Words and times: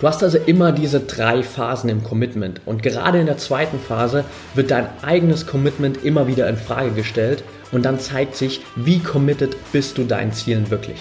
Du 0.00 0.08
hast 0.08 0.22
also 0.22 0.38
immer 0.38 0.72
diese 0.72 1.00
drei 1.00 1.42
Phasen 1.42 1.90
im 1.90 2.02
Commitment 2.02 2.62
und 2.64 2.82
gerade 2.82 3.20
in 3.20 3.26
der 3.26 3.36
zweiten 3.36 3.78
Phase 3.78 4.24
wird 4.54 4.70
dein 4.70 4.88
eigenes 5.02 5.46
Commitment 5.46 6.02
immer 6.02 6.26
wieder 6.26 6.48
in 6.48 6.56
Frage 6.56 6.92
gestellt 6.92 7.44
und 7.70 7.84
dann 7.84 8.00
zeigt 8.00 8.34
sich, 8.34 8.62
wie 8.76 9.00
committed 9.00 9.54
bist 9.72 9.98
du 9.98 10.04
deinen 10.04 10.32
Zielen 10.32 10.70
wirklich. 10.70 10.98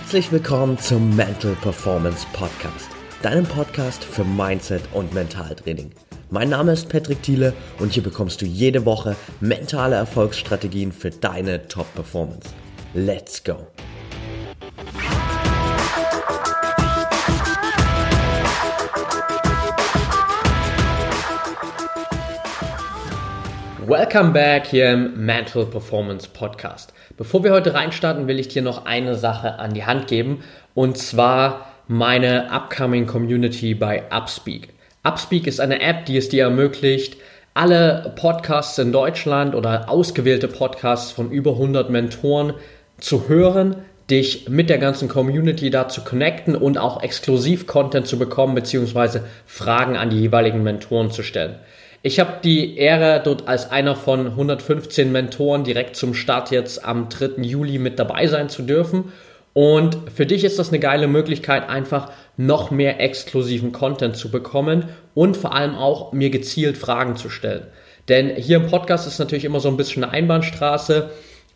Herzlich 0.00 0.32
willkommen 0.32 0.76
zum 0.76 1.14
Mental 1.14 1.56
Performance 1.62 2.26
Podcast, 2.32 2.88
deinem 3.22 3.44
Podcast 3.44 4.02
für 4.02 4.24
Mindset 4.24 4.82
und 4.92 5.14
Mentaltraining. 5.14 5.92
Mein 6.28 6.48
Name 6.48 6.72
ist 6.72 6.88
Patrick 6.88 7.22
Thiele 7.22 7.52
und 7.78 7.92
hier 7.92 8.02
bekommst 8.02 8.42
du 8.42 8.46
jede 8.46 8.84
Woche 8.84 9.14
mentale 9.38 9.94
Erfolgsstrategien 9.94 10.90
für 10.90 11.10
deine 11.10 11.68
Top-Performance. 11.68 12.48
Let's 12.94 13.44
go! 13.44 13.68
Welcome 23.86 24.32
back 24.32 24.66
hier 24.66 24.94
im 24.94 25.24
Mental 25.24 25.64
Performance 25.64 26.28
Podcast. 26.28 26.92
Bevor 27.16 27.44
wir 27.44 27.52
heute 27.52 27.72
reinstarten, 27.72 28.26
will 28.26 28.40
ich 28.40 28.48
dir 28.48 28.62
noch 28.62 28.84
eine 28.84 29.14
Sache 29.14 29.60
an 29.60 29.74
die 29.74 29.84
Hand 29.84 30.08
geben 30.08 30.42
und 30.74 30.98
zwar 30.98 31.68
meine 31.86 32.50
upcoming 32.50 33.06
Community 33.06 33.76
bei 33.76 34.02
Upspeak. 34.10 34.75
Upspeak 35.06 35.46
ist 35.46 35.60
eine 35.60 35.80
App, 35.80 36.06
die 36.06 36.16
es 36.16 36.28
dir 36.28 36.44
ermöglicht, 36.44 37.16
alle 37.54 38.12
Podcasts 38.16 38.76
in 38.78 38.90
Deutschland 38.92 39.54
oder 39.54 39.88
ausgewählte 39.88 40.48
Podcasts 40.48 41.12
von 41.12 41.30
über 41.30 41.52
100 41.52 41.90
Mentoren 41.90 42.54
zu 42.98 43.28
hören, 43.28 43.76
dich 44.10 44.48
mit 44.48 44.68
der 44.68 44.78
ganzen 44.78 45.08
Community 45.08 45.70
da 45.70 45.88
zu 45.88 46.02
connecten 46.02 46.56
und 46.56 46.76
auch 46.76 47.02
exklusiv 47.02 47.66
Content 47.66 48.06
zu 48.06 48.18
bekommen, 48.18 48.54
beziehungsweise 48.54 49.24
Fragen 49.46 49.96
an 49.96 50.10
die 50.10 50.20
jeweiligen 50.20 50.62
Mentoren 50.62 51.10
zu 51.10 51.22
stellen. 51.22 51.56
Ich 52.02 52.20
habe 52.20 52.34
die 52.42 52.76
Ehre, 52.76 53.20
dort 53.24 53.48
als 53.48 53.70
einer 53.70 53.96
von 53.96 54.26
115 54.26 55.10
Mentoren 55.10 55.64
direkt 55.64 55.96
zum 55.96 56.14
Start 56.14 56.50
jetzt 56.50 56.84
am 56.84 57.08
3. 57.08 57.42
Juli 57.42 57.78
mit 57.78 57.98
dabei 57.98 58.26
sein 58.26 58.48
zu 58.48 58.62
dürfen 58.62 59.12
und 59.56 59.96
für 60.14 60.26
dich 60.26 60.44
ist 60.44 60.58
das 60.58 60.68
eine 60.68 60.80
geile 60.80 61.08
Möglichkeit, 61.08 61.70
einfach 61.70 62.12
noch 62.36 62.70
mehr 62.70 63.00
exklusiven 63.00 63.72
Content 63.72 64.14
zu 64.14 64.30
bekommen 64.30 64.84
und 65.14 65.34
vor 65.34 65.54
allem 65.54 65.76
auch 65.76 66.12
mir 66.12 66.28
gezielt 66.28 66.76
Fragen 66.76 67.16
zu 67.16 67.30
stellen. 67.30 67.62
Denn 68.10 68.36
hier 68.36 68.58
im 68.58 68.66
Podcast 68.66 69.06
ist 69.06 69.18
natürlich 69.18 69.46
immer 69.46 69.60
so 69.60 69.68
ein 69.68 69.78
bisschen 69.78 70.04
eine 70.04 70.12
Einbahnstraße. 70.12 71.08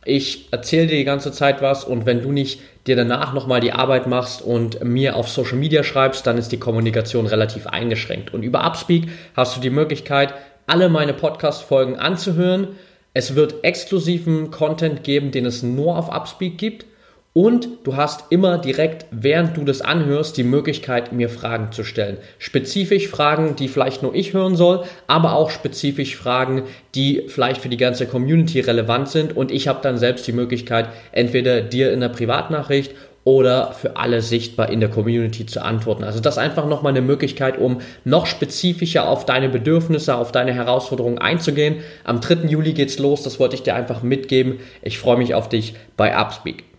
Ich 0.06 0.50
erzähle 0.50 0.86
dir 0.86 0.96
die 0.96 1.04
ganze 1.04 1.30
Zeit 1.30 1.60
was 1.60 1.84
und 1.84 2.06
wenn 2.06 2.22
du 2.22 2.32
nicht 2.32 2.62
dir 2.86 2.96
danach 2.96 3.34
nochmal 3.34 3.60
die 3.60 3.72
Arbeit 3.72 4.06
machst 4.06 4.40
und 4.40 4.82
mir 4.82 5.14
auf 5.14 5.28
Social 5.28 5.58
Media 5.58 5.82
schreibst, 5.82 6.26
dann 6.26 6.38
ist 6.38 6.52
die 6.52 6.58
Kommunikation 6.58 7.26
relativ 7.26 7.66
eingeschränkt. 7.66 8.32
Und 8.32 8.44
über 8.44 8.64
Upspeak 8.64 9.10
hast 9.36 9.58
du 9.58 9.60
die 9.60 9.68
Möglichkeit, 9.68 10.32
alle 10.66 10.88
meine 10.88 11.12
Podcast-Folgen 11.12 11.96
anzuhören. 11.98 12.68
Es 13.12 13.34
wird 13.34 13.62
exklusiven 13.62 14.50
Content 14.50 15.04
geben, 15.04 15.32
den 15.32 15.44
es 15.44 15.62
nur 15.62 15.98
auf 15.98 16.08
Upspeak 16.08 16.56
gibt. 16.56 16.86
Und 17.32 17.68
du 17.84 17.94
hast 17.94 18.24
immer 18.30 18.58
direkt, 18.58 19.06
während 19.12 19.56
du 19.56 19.62
das 19.62 19.82
anhörst, 19.82 20.36
die 20.36 20.42
Möglichkeit, 20.42 21.12
mir 21.12 21.28
Fragen 21.28 21.70
zu 21.70 21.84
stellen. 21.84 22.16
Spezifisch 22.38 23.06
Fragen, 23.06 23.54
die 23.54 23.68
vielleicht 23.68 24.02
nur 24.02 24.16
ich 24.16 24.32
hören 24.32 24.56
soll, 24.56 24.82
aber 25.06 25.36
auch 25.36 25.50
spezifisch 25.50 26.16
Fragen, 26.16 26.64
die 26.96 27.26
vielleicht 27.28 27.60
für 27.60 27.68
die 27.68 27.76
ganze 27.76 28.06
Community 28.06 28.58
relevant 28.58 29.10
sind. 29.10 29.36
Und 29.36 29.52
ich 29.52 29.68
habe 29.68 29.78
dann 29.80 29.96
selbst 29.96 30.26
die 30.26 30.32
Möglichkeit, 30.32 30.88
entweder 31.12 31.60
dir 31.60 31.92
in 31.92 32.00
der 32.00 32.08
Privatnachricht 32.08 32.96
oder 33.22 33.74
für 33.74 33.96
alle 33.96 34.22
sichtbar 34.22 34.70
in 34.70 34.80
der 34.80 34.88
Community 34.88 35.46
zu 35.46 35.62
antworten. 35.62 36.02
Also 36.02 36.18
das 36.18 36.34
ist 36.34 36.42
einfach 36.42 36.66
nochmal 36.66 36.90
eine 36.90 37.02
Möglichkeit, 37.02 37.58
um 37.58 37.80
noch 38.02 38.26
spezifischer 38.26 39.06
auf 39.06 39.24
deine 39.24 39.48
Bedürfnisse, 39.48 40.16
auf 40.16 40.32
deine 40.32 40.52
Herausforderungen 40.52 41.18
einzugehen. 41.18 41.76
Am 42.02 42.20
3. 42.20 42.48
Juli 42.48 42.72
geht's 42.72 42.98
los, 42.98 43.22
das 43.22 43.38
wollte 43.38 43.54
ich 43.54 43.62
dir 43.62 43.76
einfach 43.76 44.02
mitgeben. 44.02 44.58
Ich 44.82 44.98
freue 44.98 45.18
mich 45.18 45.34
auf 45.34 45.48
dich 45.48 45.74
bei 45.96 46.16
Upspeak. 46.16 46.69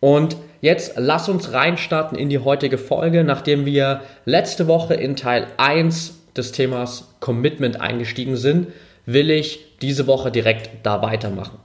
Und 0.00 0.36
jetzt 0.60 0.94
lass 0.96 1.28
uns 1.28 1.52
reinstarten 1.52 2.16
in 2.16 2.28
die 2.28 2.38
heutige 2.38 2.78
Folge, 2.78 3.24
nachdem 3.24 3.64
wir 3.66 4.02
letzte 4.24 4.66
Woche 4.68 4.94
in 4.94 5.16
Teil 5.16 5.46
1 5.56 6.32
des 6.36 6.52
Themas 6.52 7.14
Commitment 7.20 7.80
eingestiegen 7.80 8.36
sind, 8.36 8.68
will 9.06 9.30
ich 9.30 9.78
diese 9.80 10.06
Woche 10.06 10.30
direkt 10.30 10.70
da 10.84 11.02
weitermachen. 11.02 11.58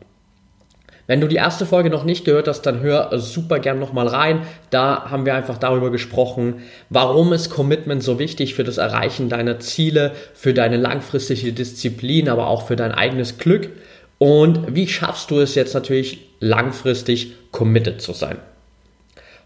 Wenn 1.05 1.19
du 1.19 1.27
die 1.27 1.35
erste 1.35 1.65
Folge 1.65 1.89
noch 1.89 2.05
nicht 2.05 2.23
gehört 2.23 2.47
hast, 2.47 2.61
dann 2.61 2.79
hör 2.79 3.19
super 3.19 3.59
gern 3.59 3.77
nochmal 3.77 4.07
rein. 4.07 4.43
Da 4.69 5.09
haben 5.11 5.25
wir 5.25 5.35
einfach 5.35 5.57
darüber 5.57 5.91
gesprochen, 5.91 6.61
warum 6.89 7.33
ist 7.33 7.49
Commitment 7.49 8.01
so 8.01 8.19
wichtig 8.19 8.53
für 8.55 8.63
das 8.63 8.77
Erreichen 8.77 9.27
deiner 9.27 9.59
Ziele, 9.59 10.13
für 10.33 10.53
deine 10.53 10.77
langfristige 10.77 11.51
Disziplin, 11.51 12.29
aber 12.29 12.47
auch 12.47 12.65
für 12.65 12.77
dein 12.77 12.93
eigenes 12.93 13.37
Glück. 13.37 13.69
Und 14.23 14.73
wie 14.73 14.87
schaffst 14.87 15.31
du 15.31 15.41
es 15.41 15.53
jetzt 15.53 15.73
natürlich 15.73 16.19
langfristig 16.39 17.33
committed 17.51 18.01
zu 18.01 18.13
sein? 18.13 18.37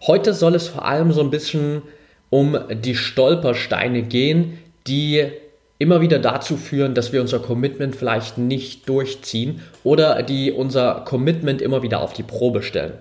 Heute 0.05 0.35
soll 0.35 0.53
es 0.53 0.67
vor 0.67 0.85
allem 0.85 1.11
so 1.11 1.21
ein 1.21 1.31
bisschen 1.31 1.81
um 2.29 2.55
die 2.69 2.93
Stolpersteine 2.93 4.03
gehen, 4.03 4.59
die 4.85 5.31
immer 5.79 5.99
wieder 5.99 6.19
dazu 6.19 6.57
führen, 6.57 6.93
dass 6.93 7.11
wir 7.11 7.21
unser 7.21 7.39
Commitment 7.39 7.95
vielleicht 7.95 8.38
nicht 8.38 8.88
durchziehen 8.88 9.63
oder 9.83 10.21
die 10.21 10.51
unser 10.51 11.01
Commitment 11.05 11.59
immer 11.59 11.81
wieder 11.81 11.99
auf 11.99 12.13
die 12.13 12.21
Probe 12.21 12.61
stellen. 12.61 12.94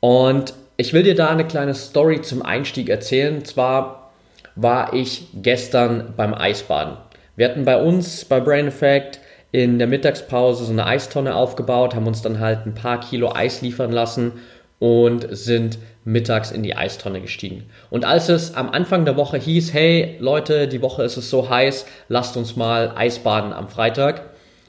Und 0.00 0.52
ich 0.78 0.94
will 0.94 1.04
dir 1.04 1.14
da 1.14 1.28
eine 1.28 1.46
kleine 1.46 1.74
Story 1.74 2.22
zum 2.22 2.42
Einstieg 2.42 2.88
erzählen. 2.88 3.36
Und 3.36 3.46
zwar 3.46 4.10
war 4.56 4.94
ich 4.94 5.28
gestern 5.32 6.14
beim 6.16 6.34
Eisbaden. 6.34 6.96
Wir 7.36 7.48
hatten 7.48 7.64
bei 7.64 7.80
uns 7.80 8.24
bei 8.24 8.40
Brain 8.40 8.66
Effect 8.66 9.20
in 9.52 9.78
der 9.78 9.86
Mittagspause 9.86 10.64
so 10.64 10.72
eine 10.72 10.86
Eistonne 10.86 11.34
aufgebaut, 11.34 11.94
haben 11.94 12.06
uns 12.06 12.22
dann 12.22 12.40
halt 12.40 12.66
ein 12.66 12.74
paar 12.74 13.00
Kilo 13.00 13.32
Eis 13.34 13.62
liefern 13.62 13.92
lassen 13.92 14.32
und 14.78 15.26
sind 15.30 15.78
mittags 16.04 16.50
in 16.50 16.62
die 16.62 16.76
Eistonne 16.76 17.20
gestiegen. 17.20 17.64
Und 17.90 18.04
als 18.04 18.28
es 18.28 18.54
am 18.54 18.70
Anfang 18.70 19.04
der 19.04 19.16
Woche 19.16 19.38
hieß, 19.38 19.72
hey 19.72 20.16
Leute, 20.20 20.68
die 20.68 20.82
Woche 20.82 21.02
ist 21.02 21.16
es 21.16 21.30
so 21.30 21.48
heiß, 21.48 21.86
lasst 22.08 22.36
uns 22.36 22.56
mal 22.56 22.92
Eisbaden 22.96 23.52
am 23.52 23.68
Freitag, 23.68 24.22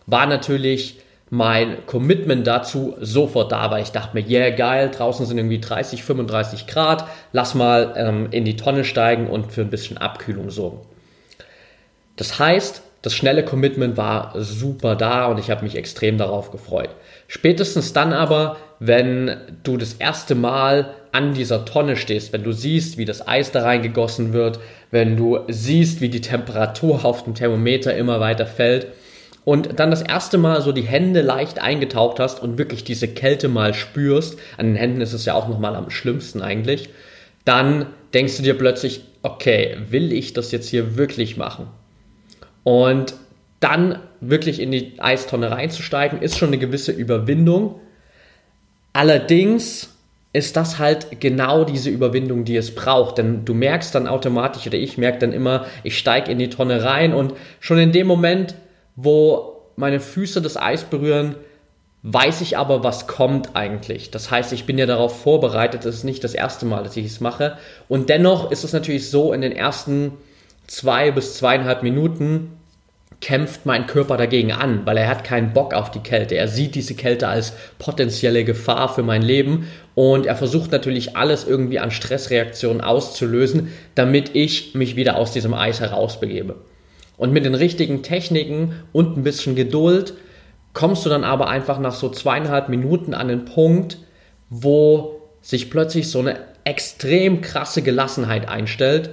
war 0.06 0.26
natürlich 0.26 1.00
mein 1.30 1.86
Commitment 1.86 2.48
dazu 2.48 2.96
sofort 3.00 3.52
da, 3.52 3.70
weil 3.70 3.84
ich 3.84 3.92
dachte 3.92 4.18
mir, 4.18 4.28
yeah, 4.28 4.50
geil, 4.50 4.90
draußen 4.90 5.26
sind 5.26 5.38
irgendwie 5.38 5.60
30, 5.60 6.04
35 6.04 6.66
Grad, 6.66 7.06
lass 7.34 7.54
mal 7.54 7.94
ähm, 7.96 8.28
in 8.32 8.46
die 8.46 8.56
Tonne 8.56 8.84
steigen 8.84 9.28
und 9.28 9.52
für 9.52 9.62
ein 9.62 9.70
bisschen 9.70 9.98
Abkühlung 9.98 10.50
sorgen. 10.50 10.80
Das 12.16 12.40
heißt, 12.40 12.82
das 13.02 13.14
schnelle 13.14 13.44
Commitment 13.44 13.96
war 13.96 14.34
super 14.36 14.96
da 14.96 15.28
und 15.28 15.40
ich 15.40 15.50
habe 15.50 15.64
mich 15.64 15.76
extrem 15.76 16.18
darauf 16.18 16.52
gefreut. 16.52 16.90
Spätestens 17.28 17.94
dann 17.94 18.12
aber, 18.12 18.58
wenn 18.80 19.38
du 19.64 19.78
das 19.78 19.94
erste 19.94 20.36
Mal 20.36 20.96
an 21.12 21.34
dieser 21.34 21.66
Tonne 21.66 21.96
stehst, 21.96 22.34
wenn 22.34 22.44
du 22.44 22.52
siehst, 22.52 22.98
wie 22.98 23.06
das 23.06 23.28
Eis 23.28 23.52
da 23.52 23.64
reingegossen 23.64 24.34
wird, 24.34 24.60
wenn 24.92 25.16
du 25.16 25.40
siehst, 25.48 26.02
wie 26.02 26.10
die 26.10 26.22
Temperatur 26.22 27.06
auf 27.06 27.24
dem 27.24 27.36
Thermometer 27.36 27.96
immer 27.96 28.20
weiter 28.20 28.46
fällt 28.46 28.88
und 29.46 29.80
dann 29.80 29.92
das 29.92 30.02
erste 30.02 30.38
Mal 30.38 30.62
so 30.62 30.72
die 30.72 30.82
Hände 30.82 31.22
leicht 31.22 31.60
eingetaucht 31.60 32.20
hast 32.20 32.42
und 32.42 32.58
wirklich 32.58 32.84
diese 32.84 33.08
Kälte 33.08 33.48
mal 33.48 33.74
spürst, 33.74 34.38
an 34.58 34.68
den 34.68 34.76
Händen 34.76 35.02
ist 35.02 35.14
es 35.14 35.26
ja 35.26 35.34
auch 35.34 35.48
nochmal 35.48 35.76
am 35.76 35.90
schlimmsten 35.90 36.42
eigentlich, 36.42 36.90
dann 37.46 37.88
denkst 38.14 38.38
du 38.38 38.44
dir 38.44 38.58
plötzlich, 38.58 39.02
okay, 39.24 39.78
will 39.90 40.12
ich 40.12 40.34
das 40.34 40.52
jetzt 40.52 40.70
hier 40.70 40.98
wirklich 40.98 41.38
machen? 41.38 41.68
Und 42.70 43.16
dann 43.62 43.98
wirklich 44.22 44.60
in 44.60 44.70
die 44.70 44.94
Eistonne 45.00 45.50
reinzusteigen, 45.50 46.22
ist 46.22 46.38
schon 46.38 46.50
eine 46.50 46.60
gewisse 46.60 46.92
Überwindung. 46.92 47.80
Allerdings 48.94 49.96
ist 50.34 50.56
das 50.56 50.78
halt 50.78 51.20
genau 51.20 51.64
diese 51.64 51.90
Überwindung, 51.90 52.46
die 52.46 52.56
es 52.56 52.76
braucht. 52.76 53.18
Denn 53.18 53.44
du 53.44 53.56
merkst 53.56 53.96
dann 53.96 54.06
automatisch, 54.06 54.68
oder 54.68 54.78
ich 54.78 55.00
merke 55.00 55.18
dann 55.18 55.34
immer, 55.34 55.66
ich 55.82 55.98
steige 55.98 56.32
in 56.32 56.38
die 56.38 56.52
Tonne 56.52 56.84
rein 56.84 57.16
und 57.16 57.34
schon 57.60 57.80
in 57.80 57.92
dem 57.92 58.06
Moment, 58.06 58.54
wo 58.96 59.64
meine 59.76 60.00
Füße 60.00 60.40
das 60.40 60.56
Eis 60.56 60.84
berühren, 60.84 61.38
weiß 62.04 62.42
ich 62.42 62.56
aber, 62.56 62.84
was 62.84 63.08
kommt 63.08 63.56
eigentlich. 63.56 64.12
Das 64.12 64.30
heißt, 64.30 64.54
ich 64.54 64.66
bin 64.66 64.78
ja 64.78 64.86
darauf 64.86 65.24
vorbereitet, 65.24 65.86
es 65.86 65.96
ist 65.96 66.04
nicht 66.04 66.24
das 66.24 66.36
erste 66.36 66.68
Mal, 66.68 66.84
dass 66.84 66.96
ich 66.98 67.08
es 67.08 67.20
mache. 67.20 67.58
Und 67.88 68.10
dennoch 68.10 68.52
ist 68.52 68.64
es 68.64 68.74
natürlich 68.74 69.10
so, 69.10 69.34
in 69.34 69.42
den 69.42 69.54
ersten 69.54 70.12
zwei 70.68 71.10
bis 71.10 71.36
zweieinhalb 71.36 71.82
Minuten 71.82 72.59
kämpft 73.22 73.66
mein 73.66 73.86
Körper 73.86 74.16
dagegen 74.16 74.54
an, 74.54 74.86
weil 74.86 74.98
er 74.98 75.10
hat 75.10 75.24
keinen 75.24 75.52
Bock 75.52 75.74
auf 75.74 75.92
die 75.92 76.00
Kälte. 76.00 76.36
Er 76.36 76.48
sieht 76.48 76.76
diese 76.76 76.94
Kälte 76.94 77.28
als 77.28 77.54
potenzielle 77.78 78.46
Gefahr 78.46 78.94
für 78.94 79.04
mein 79.04 79.22
Leben 79.22 79.68
und 79.94 80.26
er 80.26 80.38
versucht 80.38 80.72
natürlich 80.72 81.18
alles 81.18 81.46
irgendwie 81.46 81.80
an 81.80 81.92
Stressreaktionen 81.92 82.82
auszulösen, 82.82 83.70
damit 83.96 84.36
ich 84.36 84.74
mich 84.74 84.96
wieder 84.96 85.18
aus 85.18 85.32
diesem 85.34 85.54
Eis 85.54 85.82
herausbegebe. 85.82 86.56
Und 87.18 87.34
mit 87.34 87.44
den 87.44 87.56
richtigen 87.56 88.04
Techniken 88.04 88.76
und 88.94 89.18
ein 89.18 89.24
bisschen 89.24 89.56
Geduld 89.56 90.14
kommst 90.72 91.06
du 91.06 91.10
dann 91.10 91.26
aber 91.26 91.50
einfach 91.50 91.80
nach 91.80 91.96
so 91.96 92.10
zweieinhalb 92.10 92.70
Minuten 92.70 93.14
an 93.14 93.28
den 93.28 93.44
Punkt, 93.44 93.98
wo 94.50 95.20
sich 95.42 95.70
plötzlich 95.70 96.10
so 96.10 96.20
eine 96.20 96.38
extrem 96.64 97.42
krasse 97.42 97.82
Gelassenheit 97.82 98.48
einstellt 98.48 99.10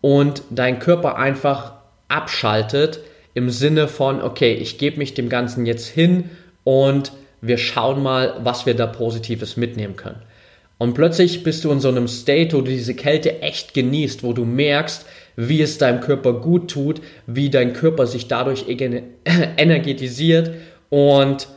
und 0.00 0.42
dein 0.48 0.78
Körper 0.78 1.16
einfach 1.16 1.74
abschaltet 2.08 3.00
im 3.34 3.50
Sinne 3.50 3.88
von, 3.88 4.22
okay, 4.22 4.54
ich 4.54 4.78
gebe 4.78 4.98
mich 4.98 5.14
dem 5.14 5.28
Ganzen 5.28 5.66
jetzt 5.66 5.86
hin 5.86 6.30
und 6.64 7.12
wir 7.40 7.58
schauen 7.58 8.02
mal, 8.02 8.40
was 8.42 8.66
wir 8.66 8.74
da 8.74 8.86
Positives 8.86 9.56
mitnehmen 9.56 9.96
können. 9.96 10.22
Und 10.78 10.94
plötzlich 10.94 11.42
bist 11.42 11.64
du 11.64 11.70
in 11.70 11.80
so 11.80 11.88
einem 11.88 12.08
State, 12.08 12.56
wo 12.56 12.62
du 12.62 12.70
diese 12.70 12.94
Kälte 12.94 13.42
echt 13.42 13.74
genießt, 13.74 14.22
wo 14.22 14.32
du 14.32 14.44
merkst, 14.44 15.04
wie 15.36 15.60
es 15.60 15.78
deinem 15.78 16.00
Körper 16.00 16.32
gut 16.34 16.70
tut, 16.70 17.00
wie 17.26 17.50
dein 17.50 17.72
Körper 17.72 18.06
sich 18.06 18.28
dadurch 18.28 18.66
energetisiert 19.56 20.52
und 20.88 21.48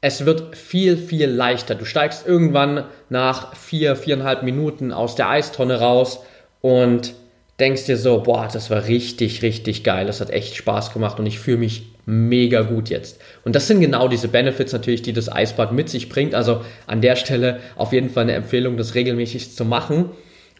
es 0.00 0.24
wird 0.24 0.56
viel, 0.56 0.96
viel 0.96 1.28
leichter. 1.28 1.74
Du 1.74 1.84
steigst 1.84 2.26
irgendwann 2.26 2.84
nach 3.10 3.54
vier, 3.54 3.96
viereinhalb 3.96 4.42
Minuten 4.42 4.92
aus 4.92 5.14
der 5.14 5.28
Eistonne 5.28 5.78
raus 5.78 6.20
und 6.62 7.14
denkst 7.60 7.84
dir 7.84 7.96
so, 7.96 8.22
boah, 8.22 8.48
das 8.52 8.70
war 8.70 8.86
richtig, 8.86 9.42
richtig 9.42 9.84
geil. 9.84 10.06
Das 10.06 10.20
hat 10.20 10.30
echt 10.30 10.56
Spaß 10.56 10.92
gemacht 10.92 11.18
und 11.18 11.26
ich 11.26 11.38
fühle 11.38 11.58
mich 11.58 11.82
mega 12.06 12.62
gut 12.62 12.88
jetzt. 12.88 13.20
Und 13.44 13.54
das 13.54 13.66
sind 13.66 13.80
genau 13.80 14.08
diese 14.08 14.28
Benefits 14.28 14.72
natürlich, 14.72 15.02
die 15.02 15.12
das 15.12 15.30
Eisbad 15.30 15.72
mit 15.72 15.88
sich 15.88 16.08
bringt. 16.08 16.34
Also 16.34 16.62
an 16.86 17.00
der 17.00 17.16
Stelle 17.16 17.60
auf 17.76 17.92
jeden 17.92 18.10
Fall 18.10 18.24
eine 18.24 18.32
Empfehlung, 18.32 18.76
das 18.76 18.94
regelmäßig 18.94 19.54
zu 19.54 19.64
machen. 19.64 20.10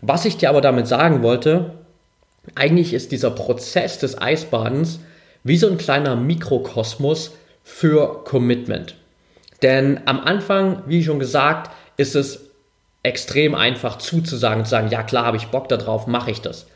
Was 0.03 0.25
ich 0.25 0.37
dir 0.37 0.51
aber 0.51 0.61
damit 0.61 0.87
sagen 0.87 1.23
wollte, 1.23 1.73
eigentlich 2.55 2.95
ist 2.95 3.13
dieser 3.13 3.31
Prozess 3.31 3.99
des 3.99 4.21
Eisbadens 4.21 5.01
wie 5.43 5.57
so 5.57 5.69
ein 5.69 5.79
kleiner 5.79 6.17
Mikrokosmos 6.17 7.33
für 7.65 8.25
Commitment. 8.25 8.95
Denn 9.63 10.01
am 10.07 10.21
Anfang, 10.21 10.83
wie 10.87 11.05
schon 11.05 11.19
gesagt, 11.19 11.71
ist 11.97 12.15
es 12.15 12.47
extrem 13.03 13.55
einfach 13.55 13.99
zuzusagen, 13.99 14.65
zu 14.65 14.71
sagen, 14.71 14.89
ja 14.91 15.03
klar, 15.03 15.27
habe 15.27 15.37
ich 15.37 15.49
Bock 15.49 15.69
darauf, 15.69 16.07
mache 16.07 16.31
ich 16.31 16.41
das. 16.41 16.67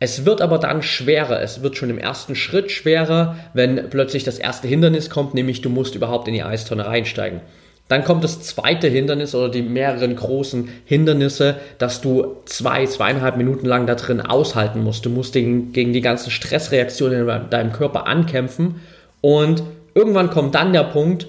Es 0.00 0.24
wird 0.24 0.40
aber 0.40 0.58
dann 0.58 0.82
schwerer. 0.82 1.40
Es 1.42 1.62
wird 1.62 1.76
schon 1.76 1.90
im 1.90 1.98
ersten 1.98 2.34
Schritt 2.34 2.70
schwerer, 2.70 3.36
wenn 3.52 3.90
plötzlich 3.90 4.24
das 4.24 4.38
erste 4.38 4.68
Hindernis 4.68 5.10
kommt, 5.10 5.34
nämlich 5.34 5.60
du 5.60 5.70
musst 5.70 5.94
überhaupt 5.94 6.28
in 6.28 6.34
die 6.34 6.42
Eistonne 6.42 6.86
reinsteigen. 6.86 7.40
Dann 7.88 8.04
kommt 8.04 8.22
das 8.22 8.42
zweite 8.42 8.86
Hindernis 8.86 9.34
oder 9.34 9.48
die 9.48 9.62
mehreren 9.62 10.14
großen 10.14 10.68
Hindernisse, 10.84 11.56
dass 11.78 12.02
du 12.02 12.36
zwei, 12.44 12.84
zweieinhalb 12.84 13.38
Minuten 13.38 13.66
lang 13.66 13.86
da 13.86 13.94
drin 13.94 14.20
aushalten 14.20 14.84
musst. 14.84 15.06
Du 15.06 15.10
musst 15.10 15.32
gegen, 15.32 15.72
gegen 15.72 15.94
die 15.94 16.02
ganzen 16.02 16.30
Stressreaktionen 16.30 17.26
in 17.26 17.50
deinem 17.50 17.72
Körper 17.72 18.06
ankämpfen 18.06 18.76
und 19.22 19.62
irgendwann 19.94 20.30
kommt 20.30 20.54
dann 20.54 20.74
der 20.74 20.84
Punkt, 20.84 21.28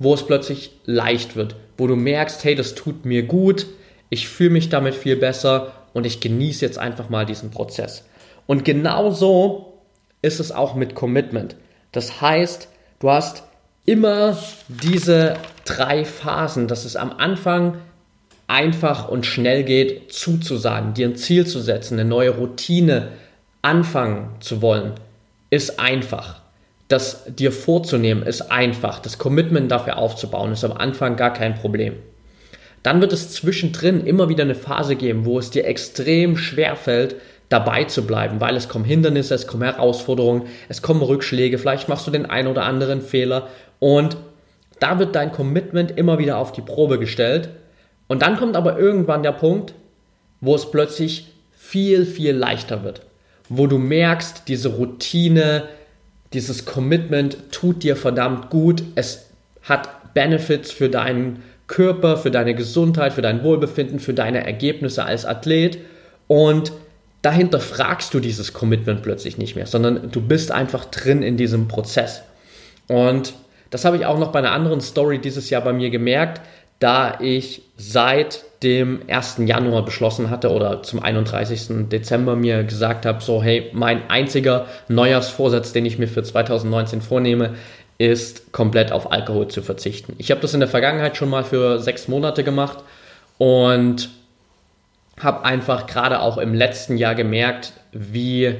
wo 0.00 0.12
es 0.12 0.26
plötzlich 0.26 0.72
leicht 0.84 1.36
wird, 1.36 1.54
wo 1.78 1.86
du 1.86 1.94
merkst, 1.94 2.42
hey, 2.42 2.56
das 2.56 2.74
tut 2.74 3.04
mir 3.04 3.22
gut, 3.22 3.66
ich 4.10 4.28
fühle 4.28 4.50
mich 4.50 4.68
damit 4.68 4.96
viel 4.96 5.16
besser 5.16 5.72
und 5.94 6.04
ich 6.04 6.20
genieße 6.20 6.64
jetzt 6.64 6.78
einfach 6.78 7.08
mal 7.08 7.24
diesen 7.24 7.50
Prozess. 7.50 8.04
Und 8.46 8.64
genauso 8.64 9.78
ist 10.20 10.40
es 10.40 10.52
auch 10.52 10.74
mit 10.74 10.94
Commitment. 10.94 11.56
Das 11.92 12.20
heißt, 12.20 12.68
du 12.98 13.10
hast 13.10 13.44
immer 13.86 14.36
diese 14.68 15.36
drei 15.64 16.04
Phasen, 16.04 16.68
dass 16.68 16.84
es 16.84 16.96
am 16.96 17.12
Anfang 17.12 17.78
einfach 18.46 19.08
und 19.08 19.24
schnell 19.24 19.64
geht, 19.64 20.12
zuzusagen, 20.12 20.94
dir 20.94 21.08
ein 21.08 21.16
Ziel 21.16 21.46
zu 21.46 21.60
setzen, 21.60 21.98
eine 21.98 22.08
neue 22.08 22.30
Routine 22.30 23.08
anfangen 23.62 24.30
zu 24.40 24.60
wollen, 24.60 24.92
ist 25.50 25.78
einfach. 25.80 26.42
Das 26.88 27.24
dir 27.26 27.50
vorzunehmen 27.50 28.22
ist 28.24 28.42
einfach. 28.50 28.98
Das 28.98 29.16
Commitment 29.16 29.70
dafür 29.70 29.96
aufzubauen 29.96 30.52
ist 30.52 30.64
am 30.64 30.72
Anfang 30.72 31.16
gar 31.16 31.32
kein 31.32 31.54
Problem. 31.54 31.94
Dann 32.84 33.00
wird 33.00 33.12
es 33.12 33.32
zwischendrin 33.32 34.06
immer 34.06 34.28
wieder 34.28 34.44
eine 34.44 34.54
Phase 34.54 34.94
geben, 34.94 35.24
wo 35.24 35.38
es 35.38 35.50
dir 35.50 35.64
extrem 35.64 36.36
schwer 36.36 36.76
fällt, 36.76 37.16
dabei 37.48 37.84
zu 37.84 38.06
bleiben, 38.06 38.40
weil 38.40 38.56
es 38.56 38.68
kommen 38.68 38.84
Hindernisse, 38.84 39.34
es 39.34 39.46
kommen 39.46 39.62
Herausforderungen, 39.62 40.42
es 40.68 40.82
kommen 40.82 41.02
Rückschläge, 41.02 41.58
vielleicht 41.58 41.88
machst 41.88 42.06
du 42.06 42.10
den 42.10 42.26
einen 42.26 42.48
oder 42.48 42.64
anderen 42.64 43.00
Fehler 43.00 43.48
und 43.78 44.16
da 44.80 44.98
wird 44.98 45.14
dein 45.14 45.32
Commitment 45.32 45.96
immer 45.96 46.18
wieder 46.18 46.36
auf 46.36 46.52
die 46.52 46.60
Probe 46.60 46.98
gestellt. 46.98 47.48
Und 48.06 48.20
dann 48.20 48.36
kommt 48.36 48.54
aber 48.54 48.78
irgendwann 48.78 49.22
der 49.22 49.32
Punkt, 49.32 49.72
wo 50.40 50.54
es 50.54 50.70
plötzlich 50.70 51.32
viel, 51.52 52.04
viel 52.04 52.34
leichter 52.34 52.84
wird, 52.84 53.00
wo 53.48 53.66
du 53.66 53.78
merkst, 53.78 54.42
diese 54.46 54.68
Routine, 54.68 55.64
dieses 56.34 56.66
Commitment 56.66 57.50
tut 57.50 57.82
dir 57.82 57.96
verdammt 57.96 58.50
gut, 58.50 58.82
es 58.94 59.30
hat 59.62 60.12
Benefits 60.12 60.70
für 60.70 60.90
deinen 60.90 61.42
Körper, 61.66 62.16
für 62.16 62.30
deine 62.30 62.54
Gesundheit, 62.54 63.12
für 63.12 63.22
dein 63.22 63.42
Wohlbefinden, 63.42 63.98
für 63.98 64.14
deine 64.14 64.44
Ergebnisse 64.44 65.04
als 65.04 65.24
Athlet 65.24 65.78
und 66.26 66.72
dahinter 67.22 67.60
fragst 67.60 68.12
du 68.12 68.20
dieses 68.20 68.52
Commitment 68.52 69.02
plötzlich 69.02 69.38
nicht 69.38 69.56
mehr, 69.56 69.66
sondern 69.66 70.10
du 70.10 70.20
bist 70.20 70.52
einfach 70.52 70.84
drin 70.84 71.22
in 71.22 71.36
diesem 71.36 71.68
Prozess. 71.68 72.22
Und 72.88 73.34
das 73.70 73.84
habe 73.84 73.96
ich 73.96 74.06
auch 74.06 74.18
noch 74.18 74.30
bei 74.30 74.40
einer 74.40 74.52
anderen 74.52 74.80
Story 74.80 75.18
dieses 75.18 75.48
Jahr 75.50 75.62
bei 75.62 75.72
mir 75.72 75.90
gemerkt, 75.90 76.42
da 76.80 77.18
ich 77.20 77.62
seit 77.76 78.44
dem 78.62 79.00
1. 79.08 79.36
Januar 79.46 79.84
beschlossen 79.84 80.30
hatte 80.30 80.50
oder 80.50 80.82
zum 80.82 81.02
31. 81.02 81.88
Dezember 81.88 82.36
mir 82.36 82.64
gesagt 82.64 83.06
habe, 83.06 83.22
so 83.22 83.42
hey, 83.42 83.70
mein 83.72 84.10
einziger 84.10 84.66
Neujahrsvorsatz, 84.88 85.72
den 85.72 85.86
ich 85.86 85.98
mir 85.98 86.08
für 86.08 86.22
2019 86.22 87.00
vornehme, 87.00 87.54
ist 87.98 88.52
komplett 88.52 88.92
auf 88.92 89.12
Alkohol 89.12 89.48
zu 89.48 89.62
verzichten. 89.62 90.14
Ich 90.18 90.30
habe 90.30 90.40
das 90.40 90.54
in 90.54 90.60
der 90.60 90.68
Vergangenheit 90.68 91.16
schon 91.16 91.30
mal 91.30 91.44
für 91.44 91.78
sechs 91.78 92.08
Monate 92.08 92.42
gemacht 92.42 92.78
und 93.38 94.10
habe 95.20 95.44
einfach 95.44 95.86
gerade 95.86 96.20
auch 96.20 96.38
im 96.38 96.54
letzten 96.54 96.96
Jahr 96.96 97.14
gemerkt, 97.14 97.72
wie 97.92 98.56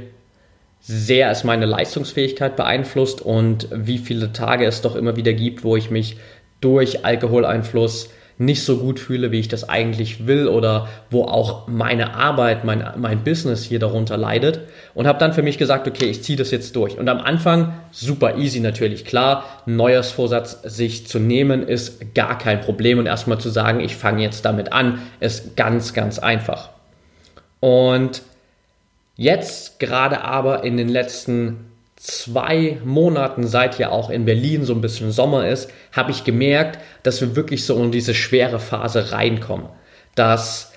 sehr 0.80 1.30
es 1.30 1.44
meine 1.44 1.66
Leistungsfähigkeit 1.66 2.56
beeinflusst 2.56 3.22
und 3.22 3.68
wie 3.72 3.98
viele 3.98 4.32
Tage 4.32 4.66
es 4.66 4.82
doch 4.82 4.96
immer 4.96 5.16
wieder 5.16 5.32
gibt, 5.32 5.64
wo 5.64 5.76
ich 5.76 5.90
mich 5.90 6.18
durch 6.60 7.04
Alkoholeinfluss 7.04 8.10
nicht 8.36 8.64
so 8.64 8.78
gut 8.78 8.98
fühle, 8.98 9.30
wie 9.30 9.38
ich 9.38 9.48
das 9.48 9.68
eigentlich 9.68 10.26
will 10.26 10.48
oder 10.48 10.88
wo 11.10 11.24
auch 11.24 11.68
meine 11.68 12.14
Arbeit, 12.14 12.64
mein, 12.64 12.84
mein 12.96 13.22
Business 13.22 13.62
hier 13.62 13.78
darunter 13.78 14.16
leidet 14.16 14.60
und 14.94 15.06
habe 15.06 15.18
dann 15.18 15.32
für 15.32 15.42
mich 15.42 15.56
gesagt, 15.56 15.86
okay, 15.86 16.06
ich 16.06 16.22
ziehe 16.22 16.36
das 16.36 16.50
jetzt 16.50 16.74
durch. 16.74 16.98
Und 16.98 17.08
am 17.08 17.20
Anfang 17.20 17.74
super 17.92 18.36
easy 18.36 18.60
natürlich, 18.60 19.04
klar, 19.04 19.44
Neujahrsvorsatz 19.66 20.62
sich 20.64 21.06
zu 21.06 21.20
nehmen 21.20 21.66
ist 21.66 22.14
gar 22.14 22.36
kein 22.36 22.60
Problem 22.60 22.98
und 22.98 23.06
erstmal 23.06 23.38
zu 23.38 23.50
sagen, 23.50 23.80
ich 23.80 23.96
fange 23.96 24.22
jetzt 24.22 24.44
damit 24.44 24.72
an, 24.72 25.00
ist 25.20 25.56
ganz, 25.56 25.92
ganz 25.92 26.18
einfach. 26.18 26.70
Und 27.60 28.22
jetzt 29.16 29.78
gerade 29.78 30.22
aber 30.22 30.64
in 30.64 30.76
den 30.76 30.88
letzten 30.88 31.73
zwei 32.04 32.78
Monaten, 32.84 33.46
seit 33.46 33.78
ja 33.78 33.88
auch 33.88 34.10
in 34.10 34.26
Berlin 34.26 34.66
so 34.66 34.74
ein 34.74 34.82
bisschen 34.82 35.10
Sommer 35.10 35.48
ist, 35.48 35.70
habe 35.90 36.10
ich 36.10 36.22
gemerkt, 36.22 36.78
dass 37.02 37.22
wir 37.22 37.34
wirklich 37.34 37.64
so 37.64 37.82
in 37.82 37.92
diese 37.92 38.12
schwere 38.12 38.58
Phase 38.58 39.10
reinkommen. 39.10 39.68
Dass 40.14 40.72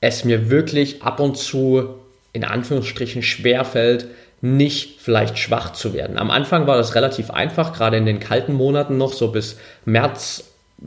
es 0.00 0.24
mir 0.24 0.48
wirklich 0.48 1.02
ab 1.02 1.18
und 1.18 1.36
zu 1.36 1.96
in 2.32 2.44
Anführungsstrichen 2.44 3.24
schwerfällt, 3.24 4.06
nicht 4.42 5.00
vielleicht 5.00 5.38
schwach 5.40 5.72
zu 5.72 5.92
werden. 5.92 6.16
Am 6.16 6.30
Anfang 6.30 6.68
war 6.68 6.76
das 6.76 6.94
relativ 6.94 7.30
einfach, 7.30 7.72
gerade 7.72 7.96
in 7.96 8.06
den 8.06 8.20
kalten 8.20 8.54
Monaten 8.54 8.96
noch, 8.96 9.12
so 9.12 9.32
bis 9.32 9.58
März 9.84 10.44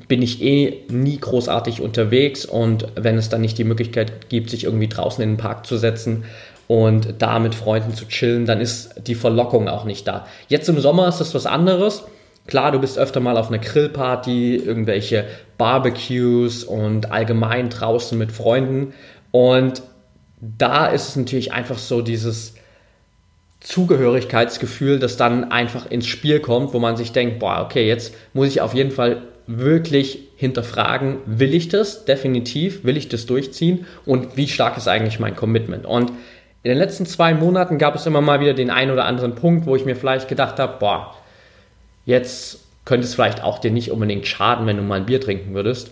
bin 0.08 0.22
ich 0.22 0.42
eh 0.42 0.86
nie 0.88 1.20
großartig 1.20 1.82
unterwegs 1.82 2.46
und 2.46 2.88
wenn 2.96 3.18
es 3.18 3.28
dann 3.28 3.42
nicht 3.42 3.58
die 3.58 3.66
Möglichkeit 3.66 4.30
gibt, 4.30 4.50
sich 4.50 4.64
irgendwie 4.64 4.88
draußen 4.88 5.22
in 5.22 5.32
den 5.32 5.38
Park 5.38 5.66
zu 5.66 5.78
setzen 5.78 6.24
und 6.68 7.16
da 7.20 7.40
mit 7.40 7.56
Freunden 7.56 7.94
zu 7.94 8.06
chillen, 8.08 8.46
dann 8.46 8.62
ist 8.62 9.08
die 9.08 9.16
Verlockung 9.16 9.68
auch 9.68 9.84
nicht 9.84 10.08
da. 10.08 10.28
Jetzt 10.48 10.70
im 10.70 10.80
Sommer 10.80 11.08
ist 11.08 11.20
das 11.20 11.36
was 11.36 11.46
anderes. 11.46 12.04
Klar, 12.48 12.72
du 12.72 12.80
bist 12.80 12.98
öfter 12.98 13.20
mal 13.20 13.38
auf 13.38 13.48
einer 13.48 13.60
Grillparty, 13.60 14.58
irgendwelche 14.58 15.26
Barbecues 15.58 16.64
und 16.64 17.12
allgemein 17.12 17.70
draußen 17.70 18.18
mit 18.18 18.32
Freunden. 18.32 18.94
Und 19.32 19.82
da 20.42 20.88
ist 20.88 21.10
es 21.10 21.16
natürlich 21.16 21.54
einfach 21.54 21.78
so 21.78 22.02
dieses 22.02 22.56
Zugehörigkeitsgefühl, 23.62 25.00
das 25.00 25.16
dann 25.16 25.52
einfach 25.52 25.90
ins 25.90 26.06
Spiel 26.06 26.42
kommt, 26.42 26.74
wo 26.74 26.80
man 26.80 26.98
sich 26.98 27.14
denkt, 27.14 27.40
boah, 27.40 27.62
okay, 27.64 27.88
jetzt 27.88 28.14
muss 28.34 28.50
ich 28.50 28.60
auf 28.60 28.74
jeden 28.74 28.92
Fall 28.92 29.22
wirklich 29.48 30.20
hinterfragen, 30.36 31.18
will 31.26 31.54
ich 31.54 31.70
das 31.70 32.06
definitiv, 32.06 32.84
will 32.84 32.98
ich 32.98 33.08
das 33.08 33.26
durchziehen 33.26 33.86
und 34.06 34.36
wie 34.36 34.48
stark 34.48 34.78
ist 34.78 34.88
eigentlich 34.88 35.20
mein 35.20 35.36
Commitment? 35.36 35.86
Und 35.86 36.12
in 36.64 36.70
den 36.70 36.78
letzten 36.78 37.06
zwei 37.06 37.34
Monaten 37.34 37.78
gab 37.78 37.94
es 37.94 38.06
immer 38.06 38.22
mal 38.22 38.40
wieder 38.40 38.54
den 38.54 38.70
einen 38.70 38.92
oder 38.92 39.06
anderen 39.06 39.36
Punkt, 39.36 39.66
wo 39.66 39.76
ich 39.76 39.84
mir 39.84 39.98
vielleicht 39.98 40.30
gedacht 40.30 40.60
habe, 40.60 40.78
boah, 40.80 41.14
jetzt 42.06 42.60
könnte 42.86 43.06
es 43.06 43.14
vielleicht 43.14 43.44
auch 43.44 43.60
dir 43.60 43.72
nicht 43.72 43.92
unbedingt 43.92 44.26
schaden, 44.28 44.66
wenn 44.66 44.78
du 44.78 44.84
mal 44.84 44.96
ein 44.96 45.06
Bier 45.06 45.20
trinken 45.20 45.54
würdest. 45.54 45.92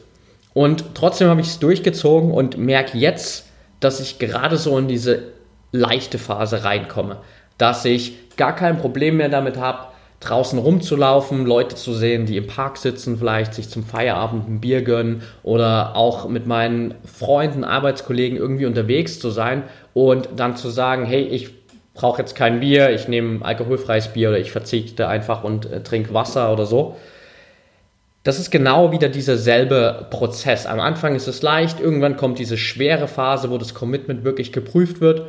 Und 0.53 0.95
trotzdem 0.95 1.27
habe 1.27 1.41
ich 1.41 1.47
es 1.47 1.59
durchgezogen 1.59 2.31
und 2.31 2.57
merke 2.57 2.97
jetzt, 2.97 3.47
dass 3.81 3.99
ich 3.99 4.17
gerade 4.17 4.57
so 4.57 4.77
in 4.77 4.87
diese 4.87 5.23
leichte 5.73 6.17
Phase 6.17 6.63
reinkomme, 6.63 7.17
dass 7.57 7.83
ich 7.83 8.35
gar 8.37 8.55
kein 8.55 8.77
Problem 8.77 9.17
mehr 9.17 9.29
damit 9.29 9.57
habe, 9.57 9.87
draußen 10.21 10.59
rumzulaufen, 10.59 11.45
Leute 11.45 11.75
zu 11.75 11.93
sehen, 11.93 12.27
die 12.27 12.37
im 12.37 12.47
Park 12.47 12.77
sitzen, 12.77 13.17
vielleicht 13.17 13.55
sich 13.55 13.69
zum 13.69 13.83
Feierabend 13.83 14.47
ein 14.47 14.61
Bier 14.61 14.83
gönnen 14.83 15.23
oder 15.41 15.95
auch 15.95 16.29
mit 16.29 16.45
meinen 16.45 16.93
Freunden, 17.05 17.63
Arbeitskollegen 17.63 18.37
irgendwie 18.37 18.67
unterwegs 18.67 19.19
zu 19.19 19.31
sein 19.31 19.63
und 19.93 20.29
dann 20.35 20.55
zu 20.55 20.69
sagen, 20.69 21.05
hey, 21.05 21.21
ich 21.21 21.49
brauche 21.93 22.21
jetzt 22.21 22.35
kein 22.35 22.59
Bier, 22.59 22.89
ich 22.91 23.07
nehme 23.07 23.43
alkoholfreies 23.43 24.09
Bier 24.09 24.29
oder 24.29 24.39
ich 24.39 24.51
verzichte 24.51 25.07
einfach 25.07 25.43
und 25.43 25.71
äh, 25.71 25.83
trinke 25.83 26.13
Wasser 26.13 26.51
oder 26.51 26.65
so. 26.65 26.95
Das 28.23 28.39
ist 28.39 28.51
genau 28.51 28.91
wieder 28.91 29.09
dieser 29.09 29.37
selbe 29.37 30.05
Prozess. 30.11 30.67
Am 30.67 30.79
Anfang 30.79 31.15
ist 31.15 31.27
es 31.27 31.41
leicht, 31.41 31.79
irgendwann 31.79 32.17
kommt 32.17 32.37
diese 32.37 32.57
schwere 32.57 33.07
Phase, 33.07 33.49
wo 33.49 33.57
das 33.57 33.73
Commitment 33.73 34.23
wirklich 34.23 34.51
geprüft 34.51 35.01
wird 35.01 35.23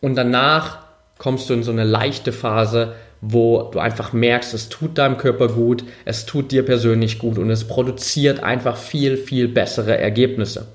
und 0.00 0.14
danach 0.14 0.78
kommst 1.18 1.50
du 1.50 1.54
in 1.54 1.62
so 1.62 1.72
eine 1.72 1.84
leichte 1.84 2.32
Phase, 2.32 2.94
wo 3.20 3.64
du 3.64 3.78
einfach 3.78 4.14
merkst, 4.14 4.54
es 4.54 4.70
tut 4.70 4.96
deinem 4.96 5.18
Körper 5.18 5.48
gut, 5.48 5.84
es 6.06 6.24
tut 6.24 6.52
dir 6.52 6.64
persönlich 6.64 7.18
gut 7.18 7.36
und 7.36 7.50
es 7.50 7.66
produziert 7.66 8.42
einfach 8.42 8.76
viel, 8.76 9.18
viel 9.18 9.46
bessere 9.46 9.98
Ergebnisse. 9.98 10.68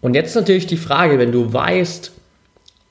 Und 0.00 0.14
jetzt 0.14 0.36
natürlich 0.36 0.68
die 0.68 0.76
Frage, 0.76 1.18
wenn 1.18 1.32
du 1.32 1.52
weißt, 1.52 2.12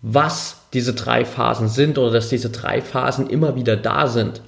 was 0.07 0.57
diese 0.73 0.93
drei 0.93 1.25
Phasen 1.25 1.67
sind 1.67 1.97
oder 1.97 2.11
dass 2.11 2.29
diese 2.29 2.51
drei 2.51 2.79
Phasen 2.79 3.27
immer 3.27 3.55
wieder 3.55 3.75
da 3.75 4.05
sind, 4.05 4.41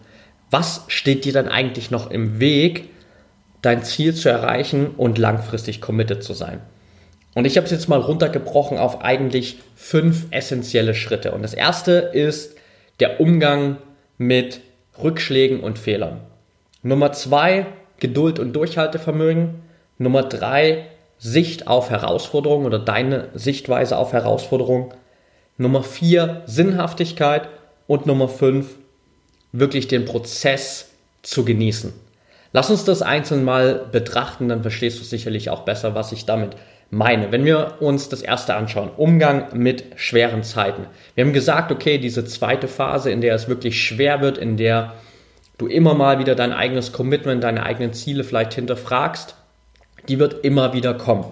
was 0.52 0.84
steht 0.88 1.26
dir 1.26 1.34
dann 1.34 1.48
eigentlich 1.48 1.90
noch 1.90 2.12
im 2.12 2.40
Weg, 2.40 2.90
dein 3.64 3.84
Ziel 3.84 4.14
zu 4.14 4.30
erreichen 4.30 4.92
und 4.98 5.18
langfristig 5.18 5.82
committed 5.82 6.24
zu 6.24 6.34
sein? 6.34 6.62
Und 7.34 7.46
ich 7.46 7.58
habe 7.58 7.66
es 7.66 7.72
jetzt 7.72 7.90
mal 7.90 8.00
runtergebrochen 8.00 8.78
auf 8.78 9.02
eigentlich 9.02 9.58
fünf 9.76 10.28
essentielle 10.30 10.94
Schritte. 10.94 11.32
Und 11.32 11.42
das 11.42 11.56
erste 11.56 11.92
ist 11.94 12.56
der 13.00 13.20
Umgang 13.20 13.78
mit 14.20 14.62
Rückschlägen 15.02 15.62
und 15.62 15.80
Fehlern. 15.80 16.22
Nummer 16.84 17.14
zwei, 17.14 17.66
Geduld 18.00 18.38
und 18.38 18.54
Durchhaltevermögen. 18.54 19.56
Nummer 19.98 20.22
drei, 20.22 20.86
Sicht 21.18 21.68
auf 21.68 21.90
Herausforderungen 21.90 22.68
oder 22.68 22.78
deine 22.78 23.30
Sichtweise 23.34 23.98
auf 23.98 24.14
Herausforderungen. 24.14 24.94
Nummer 25.58 25.84
vier, 25.84 26.44
Sinnhaftigkeit. 26.46 27.50
Und 27.88 28.06
Nummer 28.06 28.28
fünf, 28.28 28.76
wirklich 29.54 29.88
den 29.88 30.04
Prozess 30.04 30.90
zu 31.22 31.46
genießen. 31.46 31.94
Lass 32.52 32.70
uns 32.70 32.84
das 32.84 33.02
einzeln 33.02 33.46
mal 33.46 33.86
betrachten, 33.92 34.50
dann 34.50 34.62
verstehst 34.62 35.00
du 35.00 35.06
sicherlich 35.06 35.50
auch 35.50 35.62
besser, 35.62 35.96
was 35.96 36.12
ich 36.12 36.26
damit 36.26 36.58
meine. 36.90 37.32
Wenn 37.32 37.46
wir 37.46 37.76
uns 37.80 38.10
das 38.10 38.22
erste 38.22 38.56
anschauen, 38.56 38.90
Umgang 38.96 39.58
mit 39.58 39.86
schweren 39.96 40.44
Zeiten. 40.44 40.86
Wir 41.16 41.24
haben 41.26 41.34
gesagt, 41.34 41.72
okay, 41.72 41.98
diese 41.98 42.26
zweite 42.26 42.68
Phase, 42.68 43.12
in 43.12 43.22
der 43.22 43.36
es 43.36 43.48
wirklich 43.48 43.82
schwer 43.82 44.22
wird, 44.22 44.38
in 44.38 44.58
der 44.58 44.94
du 45.58 45.68
immer 45.68 45.94
mal 45.94 46.20
wieder 46.20 46.36
dein 46.36 46.54
eigenes 46.54 46.94
Commitment, 46.94 47.44
deine 47.44 47.64
eigenen 47.64 47.94
Ziele 47.94 48.24
vielleicht 48.24 48.54
hinterfragst, 48.54 49.36
die 50.08 50.20
wird 50.20 50.46
immer 50.46 50.74
wieder 50.74 50.94
kommen. 50.94 51.26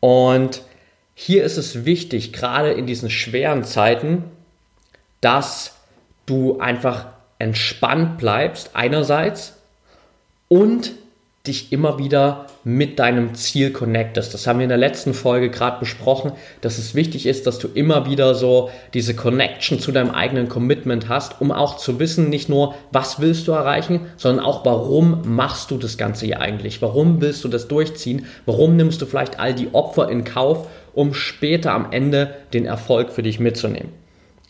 Und 0.00 0.62
hier 1.18 1.44
ist 1.44 1.56
es 1.56 1.86
wichtig, 1.86 2.34
gerade 2.34 2.72
in 2.72 2.86
diesen 2.86 3.08
schweren 3.08 3.64
Zeiten, 3.64 4.24
dass 5.22 5.74
du 6.26 6.60
einfach 6.60 7.06
entspannt 7.38 8.18
bleibst 8.18 8.70
einerseits 8.74 9.54
und 10.48 10.92
dich 11.46 11.72
immer 11.72 11.98
wieder 11.98 12.48
mit 12.64 12.98
deinem 12.98 13.34
Ziel 13.34 13.70
connectest. 13.70 14.34
Das 14.34 14.46
haben 14.46 14.58
wir 14.58 14.64
in 14.64 14.68
der 14.68 14.76
letzten 14.76 15.14
Folge 15.14 15.48
gerade 15.48 15.78
besprochen, 15.78 16.32
dass 16.60 16.76
es 16.76 16.94
wichtig 16.94 17.24
ist, 17.24 17.46
dass 17.46 17.58
du 17.58 17.68
immer 17.68 18.04
wieder 18.04 18.34
so 18.34 18.68
diese 18.92 19.14
Connection 19.14 19.80
zu 19.80 19.92
deinem 19.92 20.10
eigenen 20.10 20.50
Commitment 20.50 21.08
hast, 21.08 21.40
um 21.40 21.50
auch 21.50 21.78
zu 21.78 21.98
wissen, 21.98 22.28
nicht 22.28 22.50
nur, 22.50 22.74
was 22.90 23.20
willst 23.20 23.48
du 23.48 23.52
erreichen, 23.52 24.06
sondern 24.18 24.44
auch, 24.44 24.66
warum 24.66 25.22
machst 25.24 25.70
du 25.70 25.78
das 25.78 25.96
Ganze 25.96 26.26
hier 26.26 26.40
eigentlich? 26.40 26.82
Warum 26.82 27.22
willst 27.22 27.42
du 27.42 27.48
das 27.48 27.68
durchziehen? 27.68 28.26
Warum 28.44 28.76
nimmst 28.76 29.00
du 29.00 29.06
vielleicht 29.06 29.40
all 29.40 29.54
die 29.54 29.72
Opfer 29.72 30.10
in 30.10 30.24
Kauf, 30.24 30.66
um 30.96 31.14
später 31.14 31.72
am 31.72 31.92
Ende 31.92 32.34
den 32.52 32.64
Erfolg 32.64 33.10
für 33.10 33.22
dich 33.22 33.38
mitzunehmen? 33.38 33.92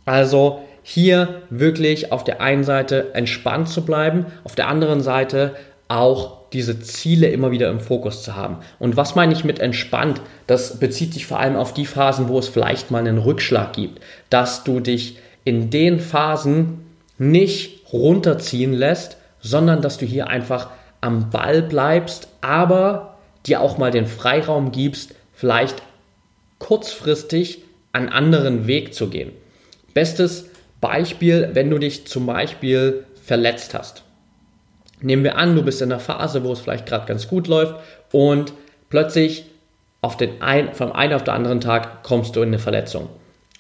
Also 0.07 0.61
hier 0.83 1.43
wirklich 1.51 2.13
auf 2.13 2.23
der 2.23 2.41
einen 2.41 2.63
Seite 2.63 3.13
entspannt 3.15 3.69
zu 3.69 3.85
bleiben, 3.85 4.27
auf 4.45 4.55
der 4.55 4.69
anderen 4.69 5.01
Seite 5.01 5.57
auch 5.89 6.37
diese 6.53 6.79
Ziele 6.79 7.27
immer 7.27 7.51
wieder 7.51 7.69
im 7.69 7.81
Fokus 7.81 8.23
zu 8.23 8.37
haben. 8.37 8.59
Und 8.79 8.97
was 8.97 9.17
meine 9.17 9.33
ich 9.33 9.45
mit 9.45 9.59
entspannt? 9.59 10.21
Das 10.47 10.79
bezieht 10.79 11.13
sich 11.13 11.27
vor 11.27 11.41
allem 11.41 11.57
auf 11.57 11.75
die 11.75 11.87
Phasen, 11.87 12.29
wo 12.29 12.39
es 12.39 12.49
vielleicht 12.49 12.93
mal 12.93 13.01
einen 13.01 13.19
Rückschlag 13.19 13.73
gibt, 13.73 14.01
dass 14.31 14.63
du 14.63 14.79
dich 14.79 15.19
in 15.45 15.71
den 15.71 15.99
Phasen 15.99 16.87
nicht 17.19 17.93
runterziehen 17.93 18.73
lässt, 18.73 19.17
sondern 19.41 19.83
dass 19.83 19.99
du 19.99 20.07
hier 20.07 20.29
einfach 20.29 20.69
am 21.01 21.31
Ball 21.31 21.63
bleibst, 21.63 22.29
aber 22.41 23.17
dir 23.47 23.61
auch 23.61 23.79
mal 23.79 23.91
den 23.91 24.07
Freiraum 24.07 24.71
gibst, 24.71 25.15
vielleicht 25.33 25.83
kurzfristig 26.59 27.63
einen 27.93 28.09
anderen 28.09 28.67
Weg 28.67 28.95
zu 28.95 29.09
gehen. 29.09 29.33
Bestes 29.95 30.51
Beispiel, 30.81 31.51
wenn 31.55 31.71
du 31.71 31.79
dich 31.79 32.07
zum 32.07 32.27
Beispiel 32.27 33.05
verletzt 33.23 33.75
hast. 33.75 34.03
Nehmen 35.01 35.25
wir 35.25 35.37
an, 35.37 35.55
du 35.55 35.63
bist 35.63 35.83
in 35.83 35.91
einer 35.91 36.01
Phase, 36.01 36.45
wo 36.45 36.53
es 36.53 36.61
vielleicht 36.61 36.87
gerade 36.87 37.07
ganz 37.07 37.29
gut 37.29 37.49
läuft 37.49 37.75
und 38.13 38.53
plötzlich 38.89 39.47
auf 40.01 40.17
den 40.17 40.41
ein, 40.41 40.73
vom 40.75 40.93
einen 40.93 41.15
auf 41.15 41.25
den 41.25 41.35
anderen 41.35 41.61
Tag 41.61 42.03
kommst 42.03 42.37
du 42.37 42.43
in 42.43 42.49
eine 42.49 42.59
Verletzung 42.59 43.09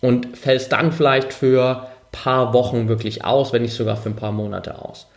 und 0.01 0.37
fällst 0.37 0.73
dann 0.73 0.93
vielleicht 0.93 1.33
für 1.33 1.81
ein 1.81 1.87
paar 2.13 2.53
Wochen 2.53 2.89
wirklich 2.89 3.25
aus, 3.25 3.53
wenn 3.53 3.63
nicht 3.63 3.75
sogar 3.75 3.97
für 3.97 4.11
ein 4.11 4.17
paar 4.17 4.33
Monate 4.33 4.81
aus. 4.81 5.09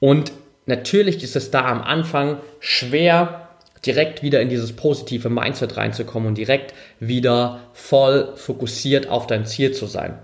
Und 0.00 0.32
natürlich 0.66 1.22
ist 1.24 1.36
es 1.36 1.50
da 1.50 1.64
am 1.64 1.82
Anfang 1.82 2.38
schwer, 2.60 3.47
direkt 3.84 4.22
wieder 4.22 4.40
in 4.40 4.48
dieses 4.48 4.72
positive 4.72 5.30
Mindset 5.30 5.76
reinzukommen 5.76 6.28
und 6.28 6.38
direkt 6.38 6.74
wieder 7.00 7.60
voll 7.72 8.32
fokussiert 8.36 9.08
auf 9.08 9.26
dein 9.26 9.46
Ziel 9.46 9.72
zu 9.72 9.86
sein. 9.86 10.18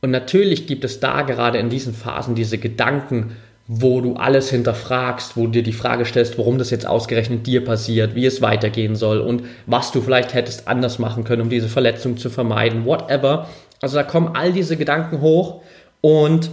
Und 0.00 0.10
natürlich 0.10 0.66
gibt 0.66 0.84
es 0.84 1.00
da 1.00 1.22
gerade 1.22 1.58
in 1.58 1.70
diesen 1.70 1.94
Phasen 1.94 2.34
diese 2.34 2.58
Gedanken, 2.58 3.36
wo 3.66 4.00
du 4.00 4.14
alles 4.14 4.50
hinterfragst, 4.50 5.36
wo 5.36 5.44
du 5.44 5.52
dir 5.52 5.62
die 5.62 5.72
Frage 5.72 6.06
stellst, 6.06 6.38
warum 6.38 6.56
das 6.56 6.70
jetzt 6.70 6.86
ausgerechnet 6.86 7.46
dir 7.46 7.64
passiert, 7.64 8.14
wie 8.14 8.24
es 8.24 8.40
weitergehen 8.40 8.96
soll 8.96 9.20
und 9.20 9.42
was 9.66 9.92
du 9.92 10.00
vielleicht 10.00 10.32
hättest 10.32 10.68
anders 10.68 10.98
machen 10.98 11.24
können, 11.24 11.42
um 11.42 11.50
diese 11.50 11.68
Verletzung 11.68 12.16
zu 12.16 12.30
vermeiden, 12.30 12.86
whatever. 12.86 13.48
Also 13.82 13.96
da 13.96 14.04
kommen 14.04 14.34
all 14.34 14.52
diese 14.52 14.76
Gedanken 14.78 15.20
hoch 15.20 15.60
und 16.00 16.50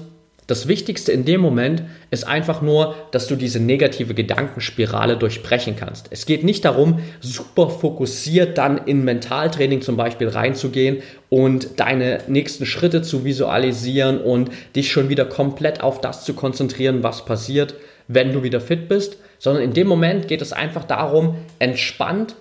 das 0.47 0.67
Wichtigste 0.67 1.11
in 1.11 1.25
dem 1.25 1.41
Moment 1.41 1.83
ist 2.11 2.27
einfach 2.27 2.61
nur, 2.61 2.95
dass 3.11 3.27
du 3.27 3.35
diese 3.35 3.59
negative 3.59 4.13
Gedankenspirale 4.13 5.17
durchbrechen 5.17 5.75
kannst. 5.75 6.07
Es 6.11 6.27
geht 6.27 6.43
nicht 6.43 6.65
darum, 6.65 6.99
super 7.19 7.69
fokussiert 7.69 8.57
dann 8.57 8.77
in 8.77 9.03
Mentaltraining 9.03 9.81
zum 9.81 9.97
Beispiel 9.97 10.27
reinzugehen 10.27 11.01
und 11.29 11.79
deine 11.79 12.19
nächsten 12.27 12.67
Schritte 12.67 13.01
zu 13.01 13.25
visualisieren 13.25 14.21
und 14.21 14.51
dich 14.75 14.91
schon 14.91 15.09
wieder 15.09 15.25
komplett 15.25 15.81
auf 15.81 15.99
das 15.99 16.23
zu 16.23 16.35
konzentrieren, 16.35 17.01
was 17.01 17.25
passiert, 17.25 17.73
wenn 18.07 18.31
du 18.31 18.43
wieder 18.43 18.61
fit 18.61 18.87
bist, 18.87 19.17
sondern 19.39 19.63
in 19.63 19.73
dem 19.73 19.87
Moment 19.87 20.27
geht 20.27 20.43
es 20.43 20.53
einfach 20.53 20.83
darum, 20.83 21.35
entspannt 21.57 22.35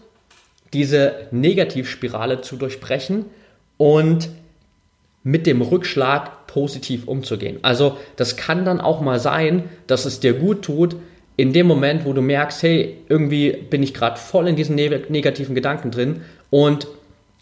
diese 0.75 1.15
Negativspirale 1.31 2.43
zu 2.43 2.57
durchbrechen 2.57 3.25
und 3.79 4.29
mit 5.25 5.47
dem 5.47 5.63
Rückschlag 5.63 6.47
positiv 6.47 7.09
umzugehen. 7.09 7.59
Also 7.63 7.97
das 8.17 8.37
kann 8.37 8.65
dann 8.65 8.81
auch 8.81 9.01
mal 9.01 9.19
sein, 9.19 9.65
dass 9.87 10.05
es 10.05 10.21
dir 10.21 10.35
gut 10.35 10.63
tut, 10.63 10.97
in 11.37 11.53
dem 11.53 11.67
Moment, 11.67 12.05
wo 12.05 12.13
du 12.13 12.21
merkst, 12.21 12.63
hey, 12.63 12.99
irgendwie 13.09 13.51
bin 13.51 13.83
ich 13.83 13.93
gerade 13.93 14.19
voll 14.21 14.47
in 14.47 14.55
diesen 14.55 14.77
negativen 14.77 15.57
Gedanken 15.57 15.91
drin 15.91 16.23
und 16.51 16.87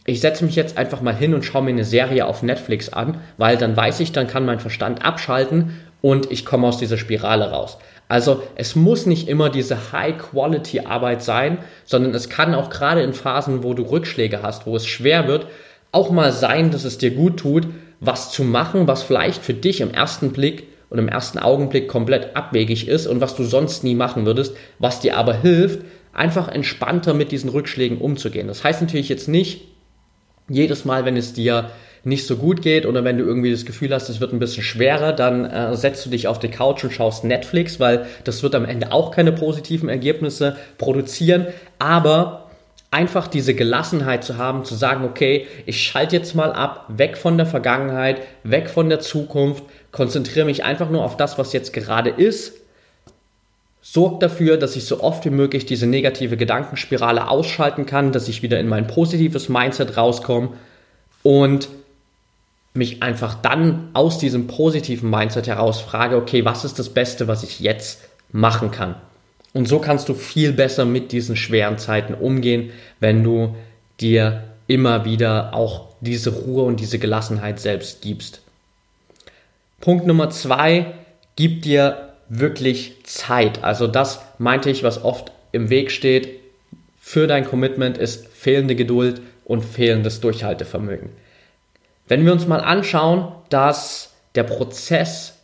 ich 0.07 0.21
setze 0.21 0.45
mich 0.45 0.57
jetzt 0.57 0.79
einfach 0.79 1.03
mal 1.03 1.15
hin 1.15 1.35
und 1.35 1.45
schaue 1.45 1.63
mir 1.63 1.71
eine 1.71 1.85
Serie 1.85 2.27
auf 2.27 2.43
Netflix 2.43 2.89
an, 2.89 3.21
weil 3.37 3.57
dann 3.57 3.77
weiß 3.77 4.01
ich, 4.01 4.13
dann 4.13 4.27
kann 4.27 4.47
mein 4.47 4.61
Verstand 4.61 5.05
abschalten 5.05 5.79
und 6.01 6.33
ich 6.33 6.45
komme 6.45 6.67
aus 6.67 6.79
dieser 6.79 6.97
Spirale 6.97 7.51
raus. 7.51 7.79
Also 8.09 8.43
es 8.57 8.75
muss 8.75 9.07
nicht 9.07 9.29
immer 9.29 9.49
diese 9.49 9.93
High-Quality-Arbeit 9.93 11.23
sein, 11.23 11.59
sondern 11.85 12.15
es 12.15 12.29
kann 12.29 12.55
auch 12.55 12.69
gerade 12.69 13.03
in 13.03 13.13
Phasen, 13.13 13.63
wo 13.63 13.75
du 13.75 13.85
Rückschläge 13.85 14.43
hast, 14.43 14.67
wo 14.67 14.75
es 14.77 14.87
schwer 14.87 15.29
wird, 15.29 15.47
auch 15.93 16.11
mal 16.11 16.33
sein, 16.33 16.71
dass 16.71 16.85
es 16.85 16.99
dir 16.99 17.11
gut 17.13 17.39
tut, 17.39 17.69
was 18.01 18.33
zu 18.33 18.43
machen, 18.43 18.89
was 18.89 19.03
vielleicht 19.03 19.43
für 19.45 19.55
dich 19.55 19.81
im 19.81 19.93
ersten 19.93 20.33
Blick 20.33 20.65
und 20.91 20.99
im 20.99 21.09
ersten 21.09 21.39
Augenblick 21.39 21.89
komplett 21.89 22.35
abwegig 22.35 22.89
ist 22.89 23.07
und 23.07 23.21
was 23.21 23.37
du 23.37 23.45
sonst 23.45 23.85
nie 23.85 23.95
machen 23.95 24.27
würdest, 24.27 24.57
was 24.79 25.01
dir 25.01 25.17
aber 25.17 25.35
hilft, 25.35 25.81
einfach 26.13 26.49
entspannter 26.49 27.15
mit 27.15 27.31
diesen 27.33 27.51
Rückschlägen 27.51 27.99
umzugehen. 27.99 28.49
Das 28.49 28.65
heißt 28.65 28.81
natürlich 28.81 29.09
jetzt 29.09 29.29
nicht, 29.29 29.63
jedes 30.49 30.85
Mal, 30.85 31.05
wenn 31.05 31.17
es 31.17 31.33
dir 31.33 31.71
nicht 32.05 32.27
so 32.27 32.37
gut 32.37 32.63
geht 32.63 32.85
oder 32.85 33.05
wenn 33.05 33.17
du 33.17 33.25
irgendwie 33.25 33.53
das 33.53 33.65
Gefühl 33.65 33.95
hast, 33.95 34.09
es 34.09 34.21
wird 34.21 34.33
ein 34.33 34.41
bisschen 34.41 34.65
schwerer, 34.65 35.13
dann 35.13 35.45
äh, 35.45 35.77
setzt 35.77 36.05
du 36.05 36.11
dich 36.11 36.27
auf 36.27 36.41
die 36.41 36.49
Couch 36.49 36.83
und 36.83 36.93
schaust 36.93 37.23
Netflix, 37.23 37.79
weil 37.79 38.07
das 38.25 38.43
wird 38.43 38.55
am 38.55 38.65
Ende 38.65 38.91
auch 38.91 39.13
keine 39.13 39.33
positiven 39.33 39.89
Ergebnisse 39.89 40.57
produzieren. 40.79 41.47
Aber 41.79 42.42
einfach 42.93 43.27
diese 43.27 43.55
Gelassenheit 43.55 44.23
zu 44.23 44.37
haben, 44.37 44.65
zu 44.65 44.75
sagen, 44.75 45.05
okay, 45.05 45.47
ich 45.65 45.83
schalte 45.83 46.15
jetzt 46.15 46.35
mal 46.35 46.53
ab, 46.53 46.85
weg 46.89 47.17
von 47.17 47.39
der 47.39 47.47
Vergangenheit, 47.47 48.21
weg 48.45 48.69
von 48.69 48.91
der 48.91 49.01
Zukunft, 49.01 49.65
konzentriere 49.91 50.45
mich 50.45 50.63
einfach 50.63 50.91
nur 50.91 51.03
auf 51.03 51.17
das, 51.17 51.39
was 51.39 51.55
jetzt 51.55 51.73
gerade 51.73 52.11
ist, 52.11 52.53
sorgt 53.81 54.23
dafür, 54.23 54.59
dass 54.59 54.77
ich 54.77 54.85
so 54.85 55.01
oft 55.01 55.25
wie 55.25 55.31
möglich 55.31 55.65
diese 55.65 55.87
negative 55.87 56.37
Gedankenspirale 56.37 57.29
ausschalten 57.29 57.87
kann, 57.87 58.13
dass 58.13 58.29
ich 58.29 58.43
wieder 58.43 58.61
in 58.61 58.69
mein 58.69 58.87
positives 58.87 59.49
Mindset 59.49 59.97
rauskomme 59.97 60.51
und 61.23 61.71
mich 62.75 63.03
einfach 63.03 63.35
dann 63.35 63.89
aus 63.95 64.19
diesem 64.19 64.47
positiven 64.47 65.09
Mindset 65.09 65.47
heraus 65.47 65.81
frage, 65.81 66.17
okay, 66.17 66.45
was 66.45 66.65
ist 66.65 66.79
das 66.79 66.91
Beste, 66.91 67.27
was 67.27 67.43
ich 67.43 67.61
jetzt 67.61 68.03
machen 68.33 68.71
kann? 68.71 68.97
Und 69.53 69.69
so 69.69 69.79
kannst 69.79 70.09
du 70.09 70.15
viel 70.15 70.53
besser 70.53 70.85
mit 70.85 71.13
diesen 71.13 71.37
schweren 71.37 71.79
Zeiten 71.79 72.15
umgehen, 72.15 72.71
wenn 73.01 73.23
du 73.23 73.55
dir 74.01 74.45
immer 74.67 75.05
wieder 75.05 75.55
auch 75.55 75.89
diese 76.01 76.31
Ruhe 76.31 76.65
und 76.65 76.81
diese 76.81 76.99
Gelassenheit 76.99 77.61
selbst 77.61 78.01
gibst. 78.01 78.41
Punkt 79.81 80.07
Nummer 80.07 80.31
zwei, 80.31 80.95
gib 81.37 81.63
dir 81.63 82.15
wirklich 82.29 83.05
Zeit. 83.05 83.63
Also 83.63 83.87
das 83.87 84.21
meinte 84.39 84.71
ich, 84.71 84.83
was 84.83 85.05
oft 85.05 85.33
im 85.53 85.69
Weg 85.69 85.91
steht 85.91 86.41
für 87.05 87.27
dein 87.27 87.45
Commitment 87.45 87.99
ist 87.99 88.29
fehlende 88.29 88.77
Geduld 88.77 89.21
und 89.45 89.65
fehlendes 89.65 90.21
Durchhaltevermögen. 90.21 91.11
Wenn 92.07 92.25
wir 92.25 92.33
uns 92.33 92.47
mal 92.47 92.61
anschauen, 92.61 93.33
dass 93.51 94.15
der 94.35 94.45
Prozess 94.45 95.35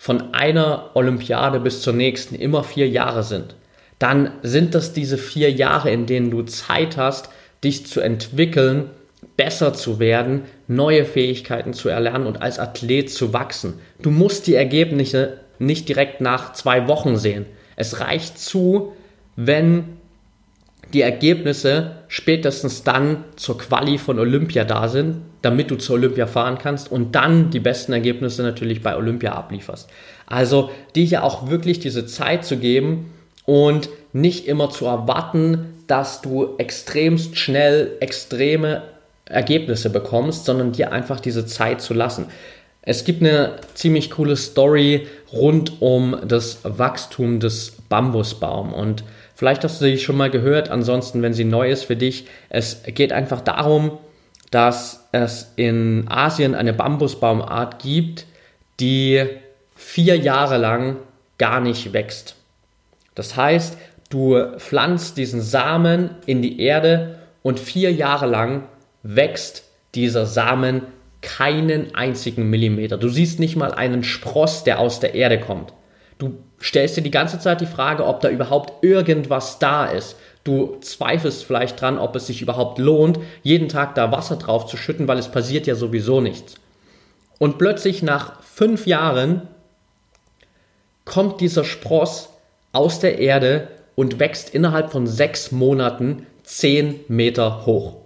von 0.00 0.32
einer 0.32 0.92
Olympiade 0.94 1.60
bis 1.60 1.82
zur 1.82 1.92
nächsten 1.92 2.34
immer 2.34 2.64
vier 2.64 2.88
Jahre 2.88 3.22
sind, 3.22 3.54
dann 3.98 4.30
sind 4.42 4.74
das 4.74 4.94
diese 4.94 5.18
vier 5.18 5.52
Jahre, 5.52 5.90
in 5.90 6.06
denen 6.06 6.30
du 6.30 6.40
Zeit 6.44 6.96
hast, 6.96 7.28
dich 7.62 7.84
zu 7.84 8.00
entwickeln, 8.00 8.88
besser 9.36 9.74
zu 9.74 9.98
werden, 9.98 10.44
neue 10.68 11.04
Fähigkeiten 11.04 11.74
zu 11.74 11.90
erlernen 11.90 12.26
und 12.26 12.40
als 12.40 12.58
Athlet 12.58 13.10
zu 13.10 13.34
wachsen. 13.34 13.74
Du 14.00 14.10
musst 14.10 14.46
die 14.46 14.54
Ergebnisse 14.54 15.40
nicht 15.58 15.86
direkt 15.86 16.22
nach 16.22 16.54
zwei 16.54 16.88
Wochen 16.88 17.18
sehen. 17.18 17.44
Es 17.76 18.00
reicht 18.00 18.38
zu, 18.38 18.94
wenn 19.36 19.98
die 20.92 21.02
Ergebnisse 21.02 21.92
spätestens 22.08 22.82
dann 22.82 23.24
zur 23.36 23.58
Quali 23.58 23.98
von 23.98 24.18
Olympia 24.18 24.64
da 24.64 24.88
sind, 24.88 25.16
damit 25.42 25.70
du 25.70 25.76
zur 25.76 25.96
Olympia 25.96 26.26
fahren 26.26 26.58
kannst 26.58 26.90
und 26.90 27.14
dann 27.14 27.50
die 27.50 27.60
besten 27.60 27.92
Ergebnisse 27.92 28.42
natürlich 28.42 28.82
bei 28.82 28.96
Olympia 28.96 29.32
ablieferst. 29.32 29.88
Also 30.26 30.70
dir 30.94 31.04
hier 31.04 31.24
auch 31.24 31.50
wirklich 31.50 31.80
diese 31.80 32.06
Zeit 32.06 32.44
zu 32.44 32.56
geben 32.56 33.12
und 33.46 33.88
nicht 34.12 34.46
immer 34.46 34.70
zu 34.70 34.86
erwarten, 34.86 35.74
dass 35.86 36.20
du 36.20 36.54
extremst 36.58 37.36
schnell 37.36 37.92
extreme 38.00 38.82
Ergebnisse 39.24 39.90
bekommst, 39.90 40.44
sondern 40.44 40.72
dir 40.72 40.92
einfach 40.92 41.20
diese 41.20 41.46
Zeit 41.46 41.80
zu 41.80 41.94
lassen. 41.94 42.26
Es 42.82 43.04
gibt 43.04 43.22
eine 43.22 43.56
ziemlich 43.74 44.10
coole 44.10 44.36
Story 44.36 45.06
rund 45.32 45.80
um 45.80 46.16
das 46.26 46.60
Wachstum 46.64 47.40
des 47.40 47.76
Bambusbaums 47.88 48.74
und 48.74 49.04
Vielleicht 49.40 49.64
hast 49.64 49.80
du 49.80 49.86
sie 49.86 49.96
schon 49.96 50.18
mal 50.18 50.28
gehört, 50.28 50.68
ansonsten, 50.68 51.22
wenn 51.22 51.32
sie 51.32 51.44
neu 51.44 51.70
ist 51.70 51.84
für 51.84 51.96
dich. 51.96 52.26
Es 52.50 52.82
geht 52.84 53.10
einfach 53.10 53.40
darum, 53.40 53.96
dass 54.50 55.08
es 55.12 55.54
in 55.56 56.04
Asien 56.10 56.54
eine 56.54 56.74
Bambusbaumart 56.74 57.78
gibt, 57.78 58.26
die 58.80 59.24
vier 59.74 60.18
Jahre 60.18 60.58
lang 60.58 60.96
gar 61.38 61.60
nicht 61.60 61.94
wächst. 61.94 62.36
Das 63.14 63.34
heißt, 63.34 63.78
du 64.10 64.36
pflanzt 64.58 65.16
diesen 65.16 65.40
Samen 65.40 66.10
in 66.26 66.42
die 66.42 66.60
Erde 66.60 67.18
und 67.42 67.58
vier 67.58 67.92
Jahre 67.94 68.26
lang 68.26 68.64
wächst 69.02 69.64
dieser 69.94 70.26
Samen 70.26 70.82
keinen 71.22 71.94
einzigen 71.94 72.50
Millimeter. 72.50 72.98
Du 72.98 73.08
siehst 73.08 73.40
nicht 73.40 73.56
mal 73.56 73.72
einen 73.72 74.04
Spross, 74.04 74.64
der 74.64 74.80
aus 74.80 75.00
der 75.00 75.14
Erde 75.14 75.40
kommt. 75.40 75.72
Du 76.20 76.34
stellst 76.60 76.98
dir 76.98 77.02
die 77.02 77.10
ganze 77.10 77.38
Zeit 77.38 77.62
die 77.62 77.66
Frage, 77.66 78.06
ob 78.06 78.20
da 78.20 78.28
überhaupt 78.28 78.84
irgendwas 78.84 79.58
da 79.58 79.86
ist. 79.86 80.16
Du 80.44 80.76
zweifelst 80.82 81.44
vielleicht 81.44 81.80
dran, 81.80 81.98
ob 81.98 82.14
es 82.14 82.26
sich 82.26 82.42
überhaupt 82.42 82.78
lohnt, 82.78 83.18
jeden 83.42 83.70
Tag 83.70 83.94
da 83.94 84.12
Wasser 84.12 84.36
drauf 84.36 84.66
zu 84.66 84.76
schütten, 84.76 85.08
weil 85.08 85.18
es 85.18 85.30
passiert 85.30 85.66
ja 85.66 85.74
sowieso 85.74 86.20
nichts. 86.20 86.56
Und 87.38 87.56
plötzlich 87.56 88.02
nach 88.02 88.42
fünf 88.42 88.86
Jahren 88.86 89.48
kommt 91.06 91.40
dieser 91.40 91.64
Spross 91.64 92.28
aus 92.72 93.00
der 93.00 93.18
Erde 93.18 93.68
und 93.94 94.18
wächst 94.18 94.54
innerhalb 94.54 94.92
von 94.92 95.06
sechs 95.06 95.52
Monaten 95.52 96.26
zehn 96.42 97.00
Meter 97.08 97.64
hoch. 97.64 97.96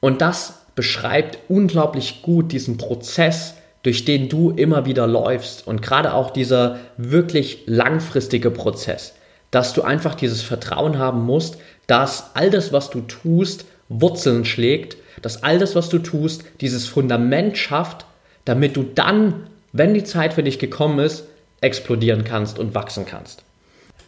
Und 0.00 0.22
das 0.22 0.62
beschreibt 0.74 1.38
unglaublich 1.50 2.22
gut 2.22 2.52
diesen 2.52 2.78
Prozess, 2.78 3.56
durch 3.82 4.04
den 4.04 4.28
du 4.28 4.50
immer 4.50 4.86
wieder 4.86 5.06
läufst 5.06 5.66
und 5.66 5.82
gerade 5.82 6.14
auch 6.14 6.30
dieser 6.30 6.78
wirklich 6.96 7.64
langfristige 7.66 8.50
Prozess, 8.50 9.14
dass 9.50 9.72
du 9.72 9.82
einfach 9.82 10.14
dieses 10.14 10.42
Vertrauen 10.42 10.98
haben 10.98 11.24
musst, 11.24 11.58
dass 11.86 12.30
all 12.34 12.50
das, 12.50 12.72
was 12.72 12.90
du 12.90 13.00
tust, 13.00 13.64
Wurzeln 13.88 14.44
schlägt, 14.44 14.96
dass 15.22 15.42
all 15.42 15.58
das, 15.58 15.74
was 15.74 15.88
du 15.88 15.98
tust, 15.98 16.44
dieses 16.60 16.86
Fundament 16.86 17.58
schafft, 17.58 18.06
damit 18.44 18.76
du 18.76 18.82
dann, 18.82 19.46
wenn 19.72 19.94
die 19.94 20.04
Zeit 20.04 20.34
für 20.34 20.42
dich 20.42 20.58
gekommen 20.58 20.98
ist, 21.00 21.24
explodieren 21.60 22.24
kannst 22.24 22.58
und 22.58 22.74
wachsen 22.74 23.06
kannst. 23.06 23.44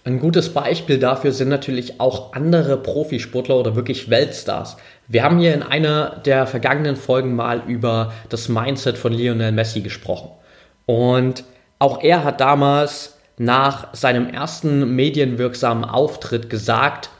Ein 0.04 0.18
gutes 0.18 0.48
Beispiel 0.48 0.98
dafür 0.98 1.30
sind 1.30 1.48
natürlich 1.48 2.00
auch 2.00 2.32
andere 2.32 2.76
Profisportler 2.76 3.56
oder 3.56 3.76
wirklich 3.76 4.11
Weltstars. 4.11 4.76
Wir 5.12 5.25
haben 5.25 5.38
hier 5.40 5.53
in 5.53 5.62
einer 5.62 6.22
der 6.25 6.46
vergangenen 6.46 6.96
Folgen 6.96 7.37
mal 7.37 7.64
über 7.66 8.14
das 8.31 8.48
Mindset 8.48 8.96
von 8.96 9.12
Lionel 9.12 9.53
Messi 9.53 9.83
gesprochen. 9.83 10.31
Und 10.87 11.44
auch 11.79 12.03
er 12.03 12.25
hat 12.25 12.40
damals 12.40 13.18
nach 13.37 13.94
seinem 13.94 14.27
ersten 14.31 14.96
medienwirksamen 14.96 15.85
Auftritt 15.85 16.48
gesagt, 16.48 17.11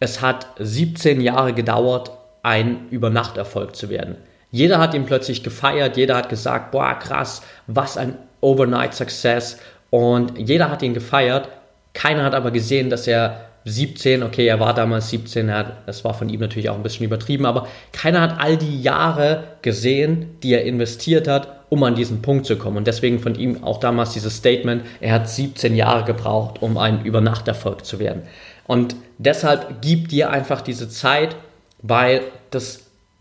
es 0.00 0.20
hat 0.20 0.48
17 0.58 1.22
Jahre 1.22 1.54
gedauert, 1.54 2.10
ein 2.42 2.90
Übernachterfolg 2.90 3.74
zu 3.74 3.88
werden. 3.88 4.16
Jeder 4.50 4.78
hat 4.78 4.92
ihn 4.92 5.06
plötzlich 5.06 5.42
gefeiert, 5.42 5.96
jeder 5.96 6.16
hat 6.16 6.28
gesagt, 6.28 6.72
boah, 6.72 6.94
krass, 6.98 7.40
was 7.66 7.96
ein 7.96 8.18
Overnight 8.42 8.92
Success. 8.92 9.56
Und 9.88 10.36
jeder 10.36 10.70
hat 10.70 10.82
ihn 10.82 10.92
gefeiert, 10.92 11.48
keiner 11.94 12.22
hat 12.22 12.34
aber 12.34 12.50
gesehen, 12.50 12.90
dass 12.90 13.06
er 13.06 13.49
17, 13.64 14.22
okay, 14.22 14.46
er 14.46 14.58
war 14.58 14.74
damals 14.74 15.10
17, 15.10 15.52
hat, 15.52 15.86
das 15.86 16.04
war 16.04 16.14
von 16.14 16.28
ihm 16.28 16.40
natürlich 16.40 16.70
auch 16.70 16.76
ein 16.76 16.82
bisschen 16.82 17.04
übertrieben, 17.04 17.44
aber 17.46 17.68
keiner 17.92 18.20
hat 18.20 18.40
all 18.40 18.56
die 18.56 18.82
Jahre 18.82 19.44
gesehen, 19.62 20.36
die 20.42 20.54
er 20.54 20.64
investiert 20.64 21.28
hat, 21.28 21.60
um 21.68 21.82
an 21.82 21.94
diesen 21.94 22.22
Punkt 22.22 22.46
zu 22.46 22.56
kommen. 22.56 22.78
Und 22.78 22.86
deswegen 22.86 23.20
von 23.20 23.34
ihm 23.34 23.62
auch 23.62 23.78
damals 23.78 24.12
dieses 24.12 24.36
Statement, 24.36 24.82
er 25.00 25.12
hat 25.14 25.28
17 25.28 25.76
Jahre 25.76 26.04
gebraucht, 26.04 26.62
um 26.62 26.78
ein 26.78 27.04
Übernachterfolg 27.04 27.84
zu 27.84 27.98
werden. 27.98 28.22
Und 28.66 28.96
deshalb 29.18 29.82
gib 29.82 30.08
dir 30.08 30.30
einfach 30.30 30.60
diese 30.62 30.88
Zeit, 30.88 31.36
weil 31.82 32.22
das 32.50 32.80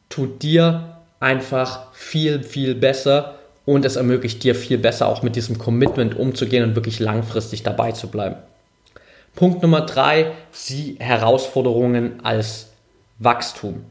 tut 0.09 0.41
dir 0.41 0.97
einfach 1.19 1.91
viel, 1.93 2.43
viel 2.43 2.75
besser 2.75 3.35
und 3.65 3.85
es 3.85 3.97
ermöglicht 3.97 4.43
dir 4.43 4.55
viel 4.55 4.77
besser 4.77 5.07
auch 5.07 5.21
mit 5.21 5.35
diesem 5.35 5.57
Commitment 5.57 6.17
umzugehen 6.17 6.63
und 6.63 6.75
wirklich 6.75 6.99
langfristig 6.99 7.61
dabei 7.61 7.91
zu 7.91 8.07
bleiben. 8.07 8.35
Punkt 9.39 9.61
Nummer 9.61 9.85
drei, 9.85 10.33
sieh 10.51 10.97
Herausforderungen 10.99 12.19
als 12.25 12.73
Wachstum. 13.19 13.85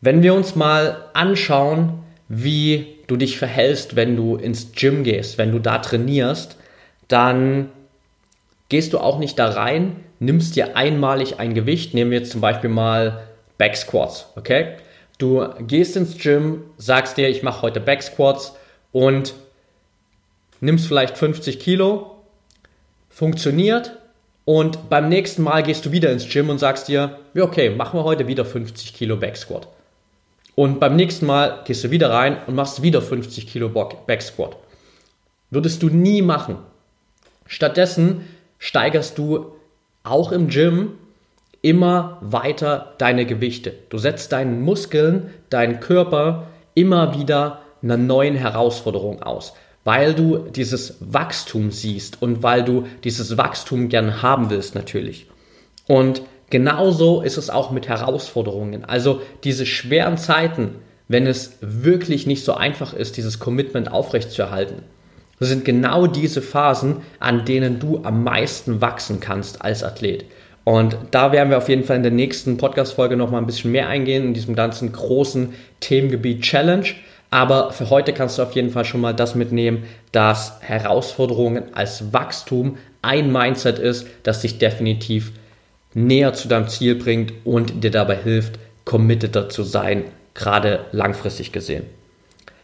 Wenn 0.00 0.24
wir 0.24 0.34
uns 0.34 0.56
mal 0.56 1.04
anschauen, 1.12 2.02
wie 2.26 2.96
du 3.06 3.16
dich 3.16 3.38
verhältst, 3.38 3.94
wenn 3.94 4.16
du 4.16 4.34
ins 4.34 4.72
Gym 4.72 5.04
gehst, 5.04 5.38
wenn 5.38 5.52
du 5.52 5.60
da 5.60 5.78
trainierst, 5.78 6.56
dann 7.06 7.68
gehst 8.68 8.92
du 8.92 8.98
auch 8.98 9.20
nicht 9.20 9.38
da 9.38 9.50
rein, 9.50 10.04
nimmst 10.18 10.56
dir 10.56 10.76
einmalig 10.76 11.38
ein 11.38 11.54
Gewicht, 11.54 11.94
nehmen 11.94 12.10
wir 12.10 12.18
jetzt 12.18 12.32
zum 12.32 12.40
Beispiel 12.40 12.70
mal 12.70 13.22
Back 13.56 13.76
Squats, 13.76 14.26
okay? 14.34 14.78
Du 15.18 15.46
gehst 15.60 15.94
ins 15.94 16.18
Gym, 16.18 16.64
sagst 16.76 17.18
dir, 17.18 17.28
ich 17.28 17.44
mache 17.44 17.62
heute 17.62 17.78
Back 17.78 18.02
Squats 18.02 18.56
und 18.90 19.32
nimmst 20.60 20.88
vielleicht 20.88 21.16
50 21.16 21.60
Kilo, 21.60 22.16
funktioniert, 23.10 23.99
und 24.44 24.88
beim 24.88 25.08
nächsten 25.08 25.42
Mal 25.42 25.62
gehst 25.62 25.84
du 25.86 25.92
wieder 25.92 26.10
ins 26.10 26.28
Gym 26.28 26.48
und 26.48 26.58
sagst 26.58 26.88
dir, 26.88 27.18
ja, 27.34 27.44
okay, 27.44 27.70
machen 27.70 27.98
wir 27.98 28.04
heute 28.04 28.26
wieder 28.26 28.44
50 28.44 28.94
Kilo 28.94 29.16
Back 29.16 29.36
Squat. 29.36 29.68
Und 30.54 30.80
beim 30.80 30.96
nächsten 30.96 31.26
Mal 31.26 31.60
gehst 31.64 31.84
du 31.84 31.90
wieder 31.90 32.10
rein 32.10 32.38
und 32.46 32.54
machst 32.54 32.82
wieder 32.82 33.02
50 33.02 33.46
Kilo 33.46 33.68
Back 33.68 34.22
Squat. 34.22 34.56
Würdest 35.50 35.82
du 35.82 35.88
nie 35.88 36.22
machen. 36.22 36.58
Stattdessen 37.46 38.26
steigerst 38.58 39.18
du 39.18 39.52
auch 40.02 40.32
im 40.32 40.48
Gym 40.48 40.92
immer 41.62 42.18
weiter 42.20 42.94
deine 42.98 43.26
Gewichte. 43.26 43.74
Du 43.88 43.98
setzt 43.98 44.32
deinen 44.32 44.62
Muskeln, 44.62 45.34
deinen 45.50 45.80
Körper 45.80 46.46
immer 46.74 47.18
wieder 47.18 47.60
einer 47.82 47.96
neuen 47.96 48.34
Herausforderung 48.34 49.22
aus 49.22 49.54
weil 49.90 50.14
du 50.14 50.38
dieses 50.38 50.96
Wachstum 51.00 51.72
siehst 51.72 52.22
und 52.22 52.42
weil 52.42 52.64
du 52.64 52.86
dieses 53.02 53.36
Wachstum 53.36 53.88
gern 53.88 54.22
haben 54.22 54.50
willst 54.50 54.74
natürlich. 54.74 55.26
Und 55.86 56.22
Genauso 56.50 57.22
ist 57.22 57.38
es 57.38 57.48
auch 57.48 57.70
mit 57.70 57.88
Herausforderungen. 57.88 58.84
Also 58.84 59.22
diese 59.44 59.64
schweren 59.64 60.18
Zeiten, 60.18 60.74
wenn 61.06 61.28
es 61.28 61.56
wirklich 61.60 62.26
nicht 62.26 62.44
so 62.44 62.54
einfach 62.54 62.92
ist, 62.92 63.16
dieses 63.16 63.38
Commitment 63.38 63.90
aufrechtzuerhalten, 63.90 64.82
sind 65.38 65.64
genau 65.64 66.08
diese 66.08 66.42
Phasen, 66.42 66.98
an 67.20 67.44
denen 67.44 67.78
du 67.78 68.00
am 68.02 68.24
meisten 68.24 68.80
wachsen 68.80 69.20
kannst 69.20 69.62
als 69.62 69.84
Athlet. 69.84 70.24
Und 70.64 70.96
da 71.12 71.32
werden 71.32 71.50
wir 71.50 71.56
auf 71.56 71.68
jeden 71.68 71.84
Fall 71.84 71.96
in 71.96 72.02
der 72.02 72.12
nächsten 72.12 72.58
Podcast-Folge 72.58 73.16
nochmal 73.16 73.40
ein 73.40 73.46
bisschen 73.46 73.72
mehr 73.72 73.88
eingehen, 73.88 74.24
in 74.26 74.34
diesem 74.34 74.54
ganzen 74.54 74.92
großen 74.92 75.54
Themengebiet 75.78 76.42
Challenge. 76.42 76.86
Aber 77.30 77.72
für 77.72 77.90
heute 77.90 78.12
kannst 78.12 78.38
du 78.38 78.42
auf 78.42 78.52
jeden 78.52 78.70
Fall 78.70 78.84
schon 78.84 79.00
mal 79.00 79.14
das 79.14 79.34
mitnehmen, 79.34 79.84
dass 80.12 80.60
Herausforderungen 80.60 81.74
als 81.74 82.12
Wachstum 82.12 82.76
ein 83.02 83.32
Mindset 83.32 83.78
ist, 83.78 84.06
das 84.24 84.40
dich 84.40 84.58
definitiv 84.58 85.32
näher 85.94 86.34
zu 86.34 86.48
deinem 86.48 86.68
Ziel 86.68 86.96
bringt 86.96 87.32
und 87.44 87.82
dir 87.84 87.90
dabei 87.90 88.16
hilft, 88.16 88.58
committed 88.84 89.52
zu 89.52 89.62
sein, 89.62 90.04
gerade 90.34 90.86
langfristig 90.92 91.52
gesehen. 91.52 91.84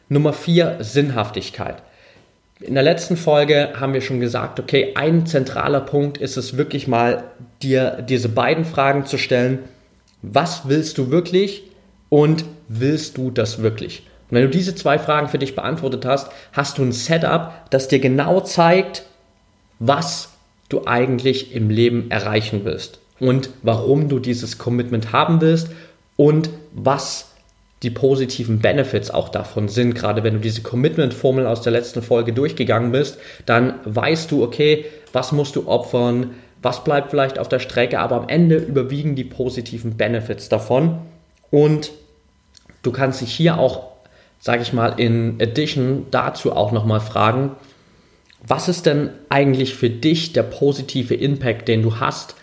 Nummer 0.08 0.32
vier, 0.32 0.76
Sinnhaftigkeit. 0.80 1.82
In 2.60 2.74
der 2.74 2.82
letzten 2.82 3.16
Folge 3.16 3.74
haben 3.78 3.92
wir 3.92 4.00
schon 4.00 4.20
gesagt, 4.20 4.58
okay, 4.58 4.92
ein 4.94 5.26
zentraler 5.26 5.80
Punkt 5.80 6.18
ist 6.18 6.36
es 6.36 6.56
wirklich 6.56 6.88
mal, 6.88 7.24
dir 7.62 8.02
diese 8.08 8.28
beiden 8.28 8.64
Fragen 8.64 9.04
zu 9.04 9.18
stellen. 9.18 9.60
Was 10.22 10.68
willst 10.68 10.96
du 10.98 11.10
wirklich 11.10 11.64
und 12.08 12.44
willst 12.68 13.18
du 13.18 13.30
das 13.30 13.62
wirklich? 13.62 14.04
Und 14.28 14.36
wenn 14.36 14.42
du 14.42 14.48
diese 14.48 14.74
zwei 14.74 14.98
Fragen 14.98 15.28
für 15.28 15.38
dich 15.38 15.54
beantwortet 15.54 16.04
hast, 16.04 16.30
hast 16.52 16.78
du 16.78 16.82
ein 16.82 16.92
Setup, 16.92 17.52
das 17.70 17.88
dir 17.88 18.00
genau 18.00 18.40
zeigt, 18.40 19.04
was 19.78 20.30
du 20.68 20.86
eigentlich 20.86 21.54
im 21.54 21.70
Leben 21.70 22.10
erreichen 22.10 22.62
willst 22.64 22.98
und 23.20 23.50
warum 23.62 24.08
du 24.08 24.18
dieses 24.18 24.58
Commitment 24.58 25.12
haben 25.12 25.40
willst 25.40 25.68
und 26.16 26.50
was 26.72 27.32
die 27.82 27.90
positiven 27.90 28.60
Benefits 28.60 29.10
auch 29.10 29.28
davon 29.28 29.68
sind. 29.68 29.94
Gerade 29.94 30.24
wenn 30.24 30.34
du 30.34 30.40
diese 30.40 30.62
Commitment-Formel 30.62 31.46
aus 31.46 31.60
der 31.60 31.72
letzten 31.72 32.02
Folge 32.02 32.32
durchgegangen 32.32 32.90
bist, 32.90 33.18
dann 33.44 33.74
weißt 33.84 34.30
du, 34.30 34.42
okay, 34.42 34.86
was 35.12 35.32
musst 35.32 35.56
du 35.56 35.68
opfern, 35.68 36.30
was 36.62 36.82
bleibt 36.84 37.10
vielleicht 37.10 37.38
auf 37.38 37.48
der 37.48 37.58
Strecke, 37.58 38.00
aber 38.00 38.16
am 38.16 38.28
Ende 38.28 38.56
überwiegen 38.56 39.14
die 39.14 39.24
positiven 39.24 39.96
Benefits 39.96 40.48
davon. 40.48 40.98
Und 41.50 41.92
du 42.82 42.92
kannst 42.92 43.20
dich 43.20 43.32
hier 43.32 43.58
auch, 43.58 43.95
sage 44.46 44.62
ich 44.62 44.72
mal, 44.72 45.00
in 45.00 45.38
Addition 45.42 46.06
dazu 46.12 46.52
auch 46.52 46.70
nochmal 46.70 47.00
fragen, 47.00 47.56
was 48.46 48.68
ist 48.68 48.86
denn 48.86 49.10
eigentlich 49.28 49.74
für 49.74 49.90
dich 49.90 50.34
der 50.34 50.44
positive 50.44 51.16
Impact, 51.16 51.66
den 51.66 51.82
du 51.82 51.98
hast, 51.98 52.36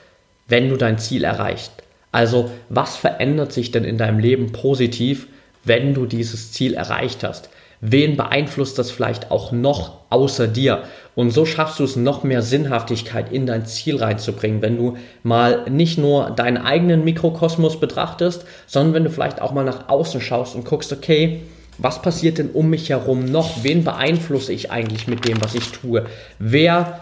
wenn 0.45 0.67
du 0.67 0.75
dein 0.75 0.97
Ziel 0.97 1.23
erreichst? 1.23 1.71
Also 2.11 2.51
was 2.67 2.97
verändert 2.97 3.53
sich 3.53 3.71
denn 3.71 3.85
in 3.85 3.97
deinem 3.97 4.19
Leben 4.19 4.51
positiv, 4.51 5.27
wenn 5.63 5.93
du 5.93 6.05
dieses 6.05 6.51
Ziel 6.51 6.73
erreicht 6.73 7.23
hast? 7.23 7.49
Wen 7.79 8.17
beeinflusst 8.17 8.77
das 8.77 8.91
vielleicht 8.91 9.31
auch 9.31 9.53
noch 9.53 10.01
außer 10.09 10.49
dir? 10.49 10.83
Und 11.15 11.31
so 11.31 11.45
schaffst 11.45 11.79
du 11.79 11.85
es 11.85 11.95
noch 11.95 12.25
mehr 12.25 12.41
Sinnhaftigkeit 12.41 13.31
in 13.31 13.45
dein 13.45 13.65
Ziel 13.65 13.95
reinzubringen, 13.95 14.61
wenn 14.61 14.75
du 14.75 14.97
mal 15.23 15.69
nicht 15.69 15.97
nur 15.97 16.31
deinen 16.31 16.57
eigenen 16.57 17.05
Mikrokosmos 17.05 17.79
betrachtest, 17.79 18.43
sondern 18.67 18.93
wenn 18.93 19.03
du 19.05 19.09
vielleicht 19.09 19.41
auch 19.41 19.53
mal 19.53 19.63
nach 19.63 19.87
außen 19.87 20.19
schaust 20.19 20.53
und 20.53 20.65
guckst, 20.65 20.91
okay, 20.91 21.43
was 21.77 22.01
passiert 22.01 22.37
denn 22.37 22.51
um 22.51 22.69
mich 22.69 22.89
herum 22.89 23.25
noch? 23.25 23.63
Wen 23.63 23.83
beeinflusse 23.83 24.53
ich 24.53 24.71
eigentlich 24.71 25.07
mit 25.07 25.27
dem, 25.27 25.41
was 25.41 25.55
ich 25.55 25.71
tue? 25.71 26.05
Wer 26.39 26.99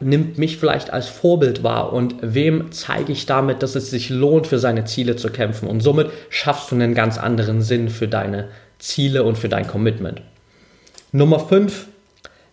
nimmt 0.00 0.38
mich 0.38 0.56
vielleicht 0.56 0.90
als 0.90 1.08
Vorbild 1.08 1.62
wahr 1.62 1.92
und 1.92 2.14
wem 2.22 2.72
zeige 2.72 3.12
ich 3.12 3.26
damit, 3.26 3.62
dass 3.62 3.74
es 3.74 3.90
sich 3.90 4.08
lohnt, 4.08 4.46
für 4.46 4.58
seine 4.58 4.86
Ziele 4.86 5.16
zu 5.16 5.28
kämpfen. 5.28 5.68
Und 5.68 5.82
somit 5.82 6.10
schaffst 6.30 6.70
du 6.70 6.76
einen 6.76 6.94
ganz 6.94 7.18
anderen 7.18 7.60
Sinn 7.60 7.90
für 7.90 8.08
deine 8.08 8.48
Ziele 8.78 9.22
und 9.22 9.36
für 9.36 9.48
dein 9.48 9.66
Commitment. 9.66 10.22
Nummer 11.12 11.40
5, 11.40 11.88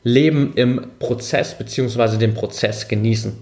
Leben 0.04 0.54
im 0.56 0.88
Prozess 1.00 1.58
bzw. 1.58 2.18
den 2.18 2.34
Prozess 2.34 2.90
genießen. 2.90 3.42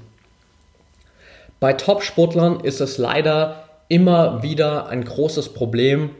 Bei 1.60 1.74
Top-Sportlern 1.74 2.60
ist 2.60 2.82
es 2.82 2.98
leider 2.98 3.70
immer 3.88 4.44
wieder 4.44 4.90
ein 4.90 5.04
großes 5.04 5.50
Problem, 5.50 6.12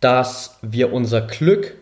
dass 0.00 0.58
wir 0.62 0.92
unser 0.92 1.22
Glück 1.22 1.74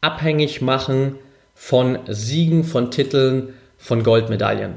abhängig 0.00 0.62
machen 0.62 1.16
von 1.54 1.98
Siegen, 2.08 2.64
von 2.64 2.90
Titeln, 2.90 3.54
von 3.78 4.02
Goldmedaillen. 4.02 4.76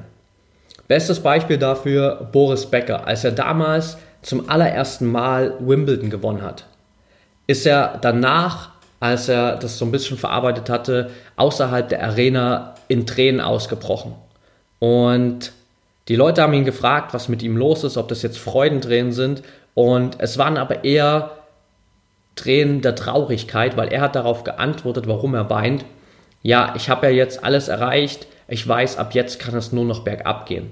Bestes 0.87 1.21
Beispiel 1.21 1.57
dafür 1.57 2.29
Boris 2.31 2.65
Becker, 2.65 3.07
als 3.07 3.23
er 3.23 3.31
damals 3.31 3.97
zum 4.21 4.49
allerersten 4.49 5.05
Mal 5.07 5.55
Wimbledon 5.59 6.09
gewonnen 6.09 6.41
hat. 6.41 6.65
Ist 7.47 7.65
er 7.65 7.97
danach, 8.01 8.71
als 8.99 9.29
er 9.29 9.55
das 9.55 9.77
so 9.77 9.85
ein 9.85 9.91
bisschen 9.91 10.17
verarbeitet 10.17 10.69
hatte, 10.69 11.09
außerhalb 11.35 11.87
der 11.87 12.03
Arena 12.03 12.75
in 12.87 13.07
Tränen 13.07 13.41
ausgebrochen. 13.41 14.13
Und 14.79 15.53
die 16.07 16.15
Leute 16.15 16.41
haben 16.41 16.53
ihn 16.53 16.65
gefragt, 16.65 17.13
was 17.13 17.29
mit 17.29 17.41
ihm 17.41 17.55
los 17.55 17.83
ist, 17.83 17.97
ob 17.97 18.07
das 18.07 18.21
jetzt 18.21 18.37
Freudentränen 18.37 19.13
sind. 19.13 19.43
Und 19.73 20.19
es 20.19 20.37
waren 20.37 20.57
aber 20.57 20.83
eher 20.83 21.31
Tränen 22.41 22.81
der 22.81 22.95
Traurigkeit, 22.95 23.77
weil 23.77 23.89
er 23.89 24.01
hat 24.01 24.15
darauf 24.15 24.43
geantwortet, 24.43 25.07
warum 25.07 25.35
er 25.35 25.49
weint. 25.49 25.85
Ja, 26.41 26.73
ich 26.75 26.89
habe 26.89 27.07
ja 27.07 27.11
jetzt 27.11 27.43
alles 27.43 27.67
erreicht, 27.67 28.25
ich 28.47 28.67
weiß, 28.67 28.97
ab 28.97 29.13
jetzt 29.13 29.39
kann 29.39 29.55
es 29.55 29.71
nur 29.71 29.85
noch 29.85 30.03
bergab 30.03 30.47
gehen. 30.47 30.71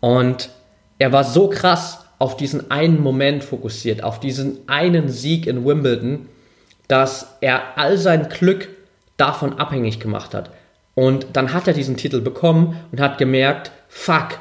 Und 0.00 0.50
er 0.98 1.12
war 1.12 1.24
so 1.24 1.48
krass 1.48 2.04
auf 2.18 2.36
diesen 2.36 2.70
einen 2.70 3.00
Moment 3.00 3.44
fokussiert, 3.44 4.02
auf 4.02 4.18
diesen 4.18 4.68
einen 4.68 5.08
Sieg 5.08 5.46
in 5.46 5.64
Wimbledon, 5.64 6.28
dass 6.88 7.36
er 7.40 7.78
all 7.78 7.98
sein 7.98 8.28
Glück 8.28 8.68
davon 9.16 9.58
abhängig 9.58 10.00
gemacht 10.00 10.34
hat. 10.34 10.50
Und 10.94 11.26
dann 11.34 11.52
hat 11.52 11.68
er 11.68 11.74
diesen 11.74 11.96
Titel 11.96 12.20
bekommen 12.20 12.76
und 12.90 13.00
hat 13.00 13.18
gemerkt, 13.18 13.70
fuck, 13.88 14.38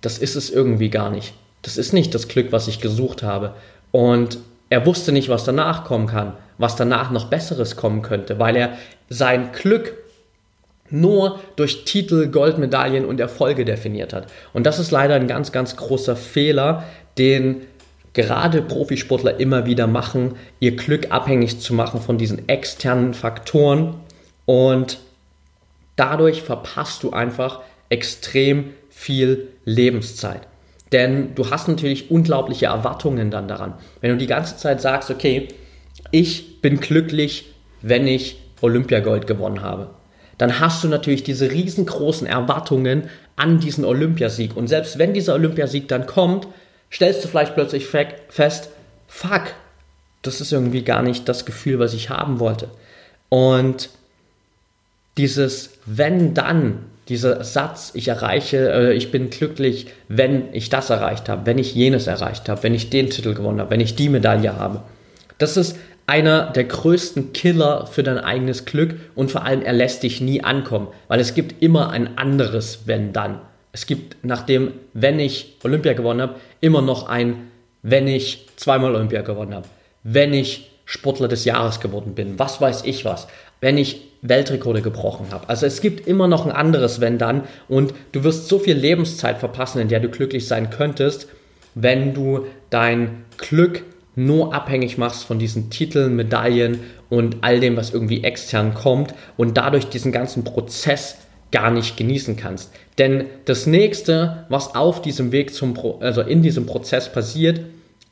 das 0.00 0.18
ist 0.18 0.36
es 0.36 0.50
irgendwie 0.50 0.90
gar 0.90 1.10
nicht. 1.10 1.32
Das 1.62 1.76
ist 1.76 1.92
nicht 1.92 2.14
das 2.14 2.28
Glück, 2.28 2.52
was 2.52 2.68
ich 2.68 2.80
gesucht 2.80 3.22
habe. 3.22 3.54
Und 3.92 4.38
er 4.68 4.86
wusste 4.86 5.12
nicht, 5.12 5.28
was 5.28 5.44
danach 5.44 5.84
kommen 5.84 6.06
kann, 6.06 6.34
was 6.58 6.76
danach 6.76 7.10
noch 7.10 7.26
Besseres 7.26 7.76
kommen 7.76 8.02
könnte, 8.02 8.38
weil 8.38 8.56
er 8.56 8.76
sein 9.08 9.52
Glück 9.52 9.94
nur 10.90 11.40
durch 11.56 11.84
Titel, 11.84 12.28
Goldmedaillen 12.28 13.04
und 13.04 13.20
Erfolge 13.20 13.64
definiert 13.64 14.12
hat. 14.12 14.26
Und 14.52 14.66
das 14.66 14.78
ist 14.78 14.90
leider 14.90 15.14
ein 15.14 15.26
ganz, 15.26 15.52
ganz 15.52 15.76
großer 15.76 16.16
Fehler, 16.16 16.84
den 17.18 17.62
gerade 18.12 18.62
Profisportler 18.62 19.38
immer 19.40 19.66
wieder 19.66 19.86
machen, 19.86 20.36
ihr 20.60 20.76
Glück 20.76 21.10
abhängig 21.10 21.60
zu 21.60 21.74
machen 21.74 22.00
von 22.00 22.18
diesen 22.18 22.48
externen 22.48 23.14
Faktoren. 23.14 23.94
Und 24.46 24.98
dadurch 25.96 26.42
verpasst 26.42 27.02
du 27.02 27.10
einfach 27.10 27.60
extrem 27.88 28.72
viel 28.88 29.48
Lebenszeit. 29.64 30.46
Denn 30.92 31.34
du 31.34 31.50
hast 31.50 31.68
natürlich 31.68 32.10
unglaubliche 32.10 32.66
Erwartungen 32.66 33.30
dann 33.30 33.48
daran. 33.48 33.74
Wenn 34.00 34.12
du 34.12 34.16
die 34.16 34.26
ganze 34.26 34.56
Zeit 34.56 34.80
sagst, 34.80 35.10
okay, 35.10 35.48
ich 36.12 36.60
bin 36.60 36.78
glücklich, 36.78 37.52
wenn 37.82 38.06
ich 38.06 38.40
Olympiagold 38.60 39.26
gewonnen 39.26 39.62
habe 39.62 39.90
dann 40.38 40.60
hast 40.60 40.84
du 40.84 40.88
natürlich 40.88 41.22
diese 41.22 41.50
riesengroßen 41.50 42.26
Erwartungen 42.26 43.08
an 43.36 43.60
diesen 43.60 43.84
Olympiasieg. 43.84 44.56
Und 44.56 44.68
selbst 44.68 44.98
wenn 44.98 45.14
dieser 45.14 45.34
Olympiasieg 45.34 45.88
dann 45.88 46.06
kommt, 46.06 46.46
stellst 46.92 47.24
du 47.24 47.28
vielleicht 47.28 47.54
plötzlich 47.54 47.86
fest, 47.86 48.70
fuck, 49.08 49.42
das 50.22 50.40
ist 50.40 50.52
irgendwie 50.52 50.82
gar 50.82 51.02
nicht 51.02 51.28
das 51.28 51.46
Gefühl, 51.46 51.78
was 51.78 51.94
ich 51.94 52.10
haben 52.10 52.40
wollte. 52.40 52.68
Und 53.28 53.90
dieses 55.16 55.78
wenn 55.86 56.34
dann, 56.34 56.84
dieser 57.08 57.44
Satz, 57.44 57.92
ich 57.94 58.08
erreiche, 58.08 58.70
äh, 58.70 58.92
ich 58.94 59.10
bin 59.10 59.30
glücklich, 59.30 59.86
wenn 60.08 60.52
ich 60.52 60.68
das 60.68 60.90
erreicht 60.90 61.28
habe, 61.28 61.46
wenn 61.46 61.58
ich 61.58 61.74
jenes 61.74 62.06
erreicht 62.06 62.48
habe, 62.48 62.62
wenn 62.62 62.74
ich 62.74 62.90
den 62.90 63.10
Titel 63.10 63.34
gewonnen 63.34 63.60
habe, 63.60 63.70
wenn 63.70 63.80
ich 63.80 63.94
die 63.94 64.08
Medaille 64.08 64.56
habe. 64.56 64.82
Das 65.38 65.56
ist 65.56 65.76
einer 66.06 66.50
der 66.50 66.64
größten 66.64 67.32
Killer 67.32 67.86
für 67.86 68.02
dein 68.02 68.18
eigenes 68.18 68.64
Glück 68.64 68.96
und 69.14 69.30
vor 69.30 69.44
allem 69.44 69.62
er 69.62 69.72
lässt 69.72 70.02
dich 70.02 70.20
nie 70.20 70.42
ankommen, 70.42 70.88
weil 71.08 71.20
es 71.20 71.34
gibt 71.34 71.62
immer 71.62 71.90
ein 71.90 72.16
anderes 72.16 72.80
wenn 72.86 73.12
dann. 73.12 73.40
Es 73.72 73.86
gibt 73.86 74.16
nachdem, 74.22 74.72
wenn 74.94 75.20
ich 75.20 75.56
Olympia 75.62 75.92
gewonnen 75.92 76.22
habe, 76.22 76.36
immer 76.60 76.80
noch 76.80 77.08
ein, 77.08 77.48
wenn 77.82 78.08
ich 78.08 78.46
zweimal 78.56 78.94
Olympia 78.94 79.22
gewonnen 79.22 79.54
habe, 79.54 79.68
wenn 80.02 80.32
ich 80.32 80.70
Sportler 80.84 81.28
des 81.28 81.44
Jahres 81.44 81.80
geworden 81.80 82.14
bin, 82.14 82.38
was 82.38 82.60
weiß 82.60 82.84
ich 82.84 83.04
was, 83.04 83.26
wenn 83.60 83.76
ich 83.76 84.05
Weltrekorde 84.22 84.82
gebrochen 84.82 85.26
habe. 85.30 85.48
Also 85.48 85.66
es 85.66 85.80
gibt 85.80 86.06
immer 86.06 86.28
noch 86.28 86.46
ein 86.46 86.52
anderes 86.52 87.00
wenn 87.00 87.18
dann 87.18 87.44
und 87.68 87.94
du 88.12 88.24
wirst 88.24 88.48
so 88.48 88.58
viel 88.58 88.76
Lebenszeit 88.76 89.38
verpassen, 89.38 89.80
in 89.80 89.88
der 89.88 90.00
du 90.00 90.08
glücklich 90.08 90.46
sein 90.46 90.70
könntest, 90.70 91.28
wenn 91.74 92.14
du 92.14 92.46
dein 92.70 93.24
Glück 93.36 93.82
nur 94.14 94.54
abhängig 94.54 94.96
machst 94.96 95.24
von 95.24 95.38
diesen 95.38 95.70
Titeln, 95.70 96.16
Medaillen 96.16 96.80
und 97.10 97.36
all 97.42 97.60
dem, 97.60 97.76
was 97.76 97.92
irgendwie 97.92 98.24
extern 98.24 98.74
kommt 98.74 99.14
und 99.36 99.56
dadurch 99.58 99.86
diesen 99.86 100.10
ganzen 100.10 100.42
Prozess 100.42 101.18
gar 101.52 101.70
nicht 101.70 101.96
genießen 101.96 102.36
kannst. 102.36 102.72
Denn 102.98 103.26
das 103.44 103.66
nächste, 103.66 104.46
was 104.48 104.74
auf 104.74 105.02
diesem 105.02 105.32
Weg 105.32 105.54
zum, 105.54 105.74
Pro 105.74 105.98
also 106.00 106.22
in 106.22 106.42
diesem 106.42 106.66
Prozess 106.66 107.12
passiert, 107.12 107.60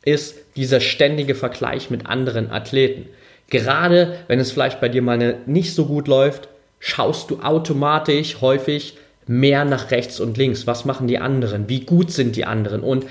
ist 0.05 0.37
dieser 0.57 0.81
ständige 0.81 1.35
Vergleich 1.35 1.91
mit 1.91 2.07
anderen 2.07 2.51
Athleten. 2.51 3.07
Gerade 3.49 4.19
wenn 4.27 4.41
es 4.41 4.51
vielleicht 4.51 4.81
bei 4.81 4.89
dir 4.89 5.03
mal 5.03 5.39
nicht 5.47 5.75
so 5.75 5.87
gut 5.87 6.09
läuft, 6.09 6.49
schaust 6.79 7.31
du 7.31 7.41
automatisch 7.41 8.41
häufig 8.41 8.99
mehr 9.27 9.65
nach 9.65 9.91
rechts 9.91 10.21
und 10.21 10.37
links. 10.37 10.67
Was 10.67 10.85
machen 10.85 11.07
die 11.07 11.19
anderen? 11.19 11.69
Wie 11.69 11.81
gut 11.81 12.11
sind 12.11 12.37
die 12.37 12.45
anderen? 12.45 12.83
Und 12.83 13.07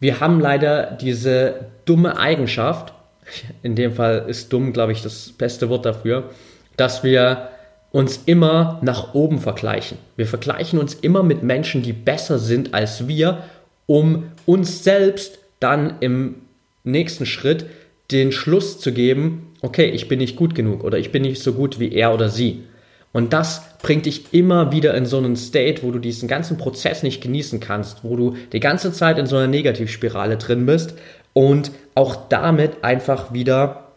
wir 0.00 0.20
haben 0.20 0.40
leider 0.40 0.96
diese 1.00 1.66
dumme 1.84 2.18
Eigenschaft, 2.18 2.92
in 3.62 3.74
dem 3.74 3.94
Fall 3.94 4.24
ist 4.28 4.52
dumm, 4.52 4.72
glaube 4.72 4.92
ich, 4.92 5.02
das 5.02 5.32
beste 5.32 5.68
Wort 5.68 5.84
dafür, 5.84 6.30
dass 6.76 7.02
wir 7.02 7.48
uns 7.90 8.20
immer 8.26 8.78
nach 8.82 9.14
oben 9.14 9.38
vergleichen. 9.38 9.98
Wir 10.16 10.26
vergleichen 10.26 10.78
uns 10.78 10.94
immer 10.94 11.22
mit 11.22 11.42
Menschen, 11.42 11.82
die 11.82 11.94
besser 11.94 12.38
sind 12.38 12.74
als 12.74 13.08
wir, 13.08 13.44
um 13.86 14.30
uns 14.44 14.84
selbst 14.84 15.38
dann 15.60 15.94
im 16.00 16.36
nächsten 16.84 17.26
Schritt 17.26 17.66
den 18.10 18.32
Schluss 18.32 18.78
zu 18.78 18.92
geben, 18.92 19.47
okay, 19.62 19.86
ich 19.86 20.08
bin 20.08 20.18
nicht 20.18 20.36
gut 20.36 20.54
genug 20.54 20.84
oder 20.84 20.98
ich 20.98 21.12
bin 21.12 21.22
nicht 21.22 21.42
so 21.42 21.52
gut 21.52 21.78
wie 21.78 21.92
er 21.92 22.14
oder 22.14 22.28
sie. 22.28 22.64
Und 23.12 23.32
das 23.32 23.78
bringt 23.78 24.06
dich 24.06 24.34
immer 24.34 24.70
wieder 24.70 24.94
in 24.94 25.06
so 25.06 25.18
einen 25.18 25.36
State, 25.36 25.82
wo 25.82 25.90
du 25.90 25.98
diesen 25.98 26.28
ganzen 26.28 26.58
Prozess 26.58 27.02
nicht 27.02 27.22
genießen 27.22 27.58
kannst, 27.58 28.04
wo 28.04 28.16
du 28.16 28.36
die 28.52 28.60
ganze 28.60 28.92
Zeit 28.92 29.18
in 29.18 29.26
so 29.26 29.36
einer 29.36 29.46
Negativspirale 29.46 30.36
drin 30.36 30.66
bist 30.66 30.94
und 31.32 31.70
auch 31.94 32.28
damit 32.28 32.84
einfach 32.84 33.32
wieder 33.32 33.92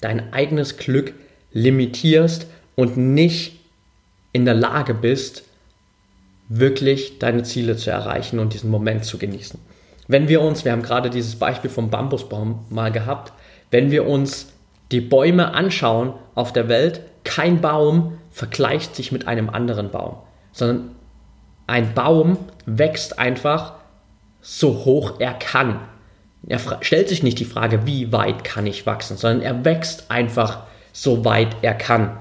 dein 0.00 0.32
eigenes 0.32 0.76
Glück 0.76 1.12
limitierst 1.52 2.46
und 2.74 2.96
nicht 2.96 3.58
in 4.32 4.44
der 4.44 4.54
Lage 4.54 4.94
bist, 4.94 5.44
wirklich 6.48 7.18
deine 7.18 7.42
Ziele 7.42 7.76
zu 7.76 7.90
erreichen 7.90 8.38
und 8.38 8.54
diesen 8.54 8.70
Moment 8.70 9.04
zu 9.04 9.18
genießen. 9.18 9.60
Wenn 10.06 10.28
wir 10.28 10.40
uns, 10.40 10.64
wir 10.64 10.72
haben 10.72 10.82
gerade 10.82 11.10
dieses 11.10 11.36
Beispiel 11.36 11.70
vom 11.70 11.90
Bambusbaum 11.90 12.64
mal 12.70 12.90
gehabt, 12.90 13.32
wenn 13.70 13.90
wir 13.90 14.06
uns 14.06 14.52
die 14.92 15.00
Bäume 15.00 15.54
anschauen 15.54 16.14
auf 16.34 16.52
der 16.52 16.68
Welt, 16.68 17.02
kein 17.24 17.60
Baum 17.60 18.18
vergleicht 18.30 18.96
sich 18.96 19.12
mit 19.12 19.28
einem 19.28 19.50
anderen 19.50 19.90
Baum, 19.90 20.16
sondern 20.52 20.90
ein 21.66 21.94
Baum 21.94 22.38
wächst 22.64 23.18
einfach 23.18 23.74
so 24.40 24.84
hoch 24.84 25.20
er 25.20 25.34
kann. 25.34 25.80
Er 26.46 26.60
stellt 26.80 27.08
sich 27.08 27.22
nicht 27.22 27.38
die 27.38 27.44
Frage, 27.44 27.84
wie 27.84 28.12
weit 28.12 28.44
kann 28.44 28.66
ich 28.66 28.86
wachsen, 28.86 29.16
sondern 29.16 29.42
er 29.42 29.64
wächst 29.64 30.10
einfach 30.10 30.60
so 30.92 31.24
weit 31.24 31.56
er 31.62 31.74
kann. 31.74 32.16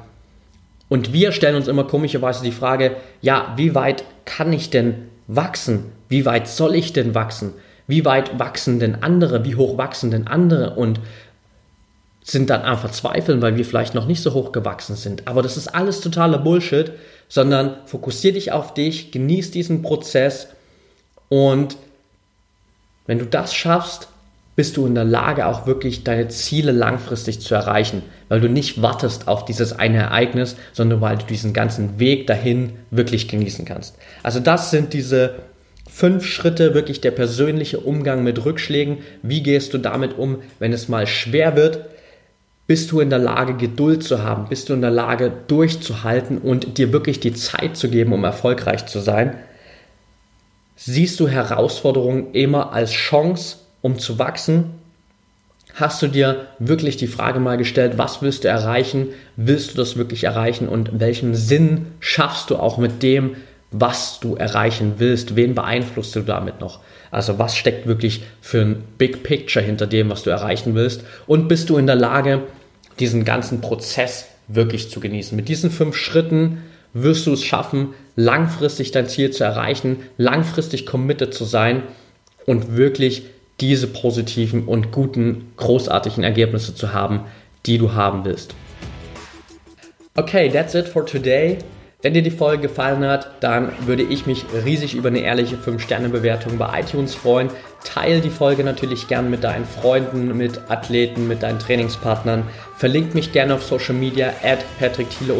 Und 0.89 1.13
wir 1.13 1.31
stellen 1.31 1.55
uns 1.55 1.67
immer 1.67 1.83
komischerweise 1.83 2.43
die 2.43 2.51
Frage, 2.51 2.97
ja, 3.21 3.53
wie 3.55 3.75
weit 3.75 4.03
kann 4.25 4.51
ich 4.51 4.69
denn 4.69 5.09
wachsen? 5.27 5.91
Wie 6.09 6.25
weit 6.25 6.47
soll 6.47 6.75
ich 6.75 6.93
denn 6.93 7.13
wachsen? 7.13 7.53
Wie 7.87 8.03
weit 8.03 8.37
wachsen 8.39 8.79
denn 8.79 9.01
andere? 9.01 9.45
Wie 9.45 9.55
hoch 9.55 9.77
wachsen 9.77 10.11
denn 10.11 10.27
andere? 10.27 10.75
Und 10.75 10.99
sind 12.29 12.49
dann 12.49 12.63
am 12.63 12.77
Verzweifeln, 12.77 13.41
weil 13.41 13.55
wir 13.55 13.63
vielleicht 13.63 13.95
noch 13.95 14.05
nicht 14.05 14.21
so 14.21 14.33
hoch 14.33 14.51
gewachsen 14.51 14.97
sind. 14.97 15.27
Aber 15.27 15.41
das 15.41 15.55
ist 15.55 15.69
alles 15.69 16.01
totaler 16.01 16.37
Bullshit, 16.37 16.91
sondern 17.29 17.77
fokussier 17.85 18.33
dich 18.33 18.51
auf 18.51 18.73
dich, 18.73 19.11
genieß 19.11 19.51
diesen 19.51 19.81
Prozess 19.81 20.47
und 21.29 21.77
wenn 23.05 23.19
du 23.19 23.25
das 23.25 23.53
schaffst, 23.53 24.09
bist 24.57 24.75
du 24.75 24.85
in 24.85 24.95
der 24.95 25.05
Lage, 25.05 25.45
auch 25.45 25.67
wirklich 25.67 26.03
deine 26.03 26.27
Ziele 26.27 26.71
langfristig 26.71 27.39
zu 27.39 27.55
erreichen, 27.55 28.01
weil 28.27 28.41
du 28.41 28.49
nicht 28.49 28.81
wartest 28.81 29.27
auf 29.27 29.45
dieses 29.45 29.71
eine 29.71 29.99
Ereignis, 29.99 30.57
sondern 30.73 30.99
weil 30.99 31.17
du 31.17 31.25
diesen 31.25 31.53
ganzen 31.53 31.99
Weg 31.99 32.27
dahin 32.27 32.73
wirklich 32.91 33.29
genießen 33.29 33.65
kannst. 33.65 33.95
Also 34.23 34.39
das 34.39 34.71
sind 34.71 34.93
diese 34.93 35.35
fünf 35.89 36.25
Schritte, 36.25 36.73
wirklich 36.73 36.99
der 36.99 37.11
persönliche 37.11 37.79
Umgang 37.79 38.23
mit 38.23 38.43
Rückschlägen. 38.43 38.97
Wie 39.21 39.43
gehst 39.43 39.73
du 39.73 39.77
damit 39.77 40.17
um, 40.17 40.39
wenn 40.59 40.73
es 40.73 40.89
mal 40.89 41.07
schwer 41.07 41.55
wird? 41.55 41.85
Bist 42.67 42.91
du 42.91 42.99
in 42.99 43.09
der 43.09 43.19
Lage, 43.19 43.53
Geduld 43.55 44.03
zu 44.03 44.21
haben? 44.21 44.49
Bist 44.49 44.67
du 44.67 44.73
in 44.73 44.81
der 44.81 44.91
Lage, 44.91 45.31
durchzuhalten 45.47 46.37
und 46.37 46.77
dir 46.77 46.91
wirklich 46.91 47.21
die 47.21 47.33
Zeit 47.33 47.77
zu 47.77 47.89
geben, 47.89 48.11
um 48.11 48.25
erfolgreich 48.25 48.85
zu 48.87 48.99
sein? 48.99 49.37
Siehst 50.75 51.19
du 51.21 51.29
Herausforderungen 51.29 52.33
immer 52.33 52.73
als 52.73 52.91
Chance 52.91 53.57
um 53.81 53.97
zu 53.99 54.19
wachsen, 54.19 54.71
hast 55.75 56.01
du 56.01 56.07
dir 56.07 56.47
wirklich 56.59 56.97
die 56.97 57.07
Frage 57.07 57.39
mal 57.39 57.57
gestellt, 57.57 57.97
was 57.97 58.21
willst 58.21 58.43
du 58.43 58.49
erreichen? 58.49 59.09
Willst 59.37 59.73
du 59.73 59.77
das 59.77 59.95
wirklich 59.95 60.25
erreichen? 60.25 60.67
Und 60.67 60.99
welchen 60.99 61.35
Sinn 61.35 61.87
schaffst 61.99 62.49
du 62.49 62.57
auch 62.57 62.77
mit 62.77 63.01
dem, 63.01 63.37
was 63.71 64.19
du 64.19 64.35
erreichen 64.35 64.95
willst? 64.97 65.35
Wen 65.35 65.55
beeinflusst 65.55 66.15
du 66.15 66.21
damit 66.21 66.59
noch? 66.59 66.79
Also 67.11 67.39
was 67.39 67.55
steckt 67.55 67.87
wirklich 67.87 68.23
für 68.41 68.61
ein 68.61 68.83
Big 68.97 69.23
Picture 69.23 69.63
hinter 69.63 69.87
dem, 69.87 70.09
was 70.09 70.23
du 70.23 70.29
erreichen 70.29 70.75
willst? 70.75 71.03
Und 71.27 71.47
bist 71.47 71.69
du 71.69 71.77
in 71.77 71.87
der 71.87 71.95
Lage, 71.95 72.43
diesen 72.99 73.25
ganzen 73.25 73.61
Prozess 73.61 74.27
wirklich 74.47 74.89
zu 74.89 74.99
genießen? 74.99 75.35
Mit 75.35 75.49
diesen 75.49 75.71
fünf 75.71 75.95
Schritten 75.95 76.63
wirst 76.93 77.27
du 77.27 77.33
es 77.33 77.43
schaffen, 77.43 77.93
langfristig 78.15 78.91
dein 78.91 79.07
Ziel 79.07 79.31
zu 79.31 79.43
erreichen, 79.43 79.97
langfristig 80.17 80.85
committed 80.85 81.33
zu 81.33 81.43
sein 81.45 81.83
und 82.45 82.75
wirklich 82.75 83.23
diese 83.59 83.87
positiven 83.87 84.65
und 84.65 84.91
guten, 84.91 85.51
großartigen 85.57 86.23
Ergebnisse 86.23 86.75
zu 86.75 86.93
haben, 86.93 87.21
die 87.65 87.77
du 87.77 87.93
haben 87.93 88.23
willst. 88.25 88.53
Okay, 90.15 90.49
that's 90.49 90.73
it 90.73 90.87
for 90.87 91.05
today. 91.05 91.57
Wenn 92.03 92.13
dir 92.13 92.21
die 92.21 92.29
Folge 92.29 92.67
gefallen 92.67 93.03
hat, 93.03 93.31
dann 93.39 93.71
würde 93.87 94.03
ich 94.03 94.27
mich 94.27 94.45
riesig 94.63 94.93
über 94.93 95.07
eine 95.07 95.21
ehrliche 95.21 95.55
5-Sterne-Bewertung 95.55 96.59
bei 96.59 96.81
iTunes 96.81 97.15
freuen. 97.15 97.49
Teil 97.83 98.21
die 98.21 98.29
Folge 98.29 98.63
natürlich 98.63 99.07
gern 99.07 99.31
mit 99.31 99.43
deinen 99.43 99.65
Freunden, 99.65 100.37
mit 100.37 100.61
Athleten, 100.69 101.27
mit 101.27 101.41
deinen 101.41 101.57
Trainingspartnern. 101.57 102.43
Verlink 102.75 103.15
mich 103.15 103.31
gerne 103.31 103.55
auf 103.55 103.63
Social 103.63 103.95
Media 103.95 104.31
at 104.43 104.63
Patrick 104.77 105.09
Thiele 105.09 105.33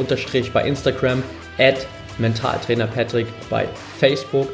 bei 0.52 0.68
Instagram, 0.68 1.22
at 1.60 1.86
Mentaltrainer 2.18 2.88
Patrick 2.88 3.28
bei 3.52 3.68
Facebook. 4.00 4.50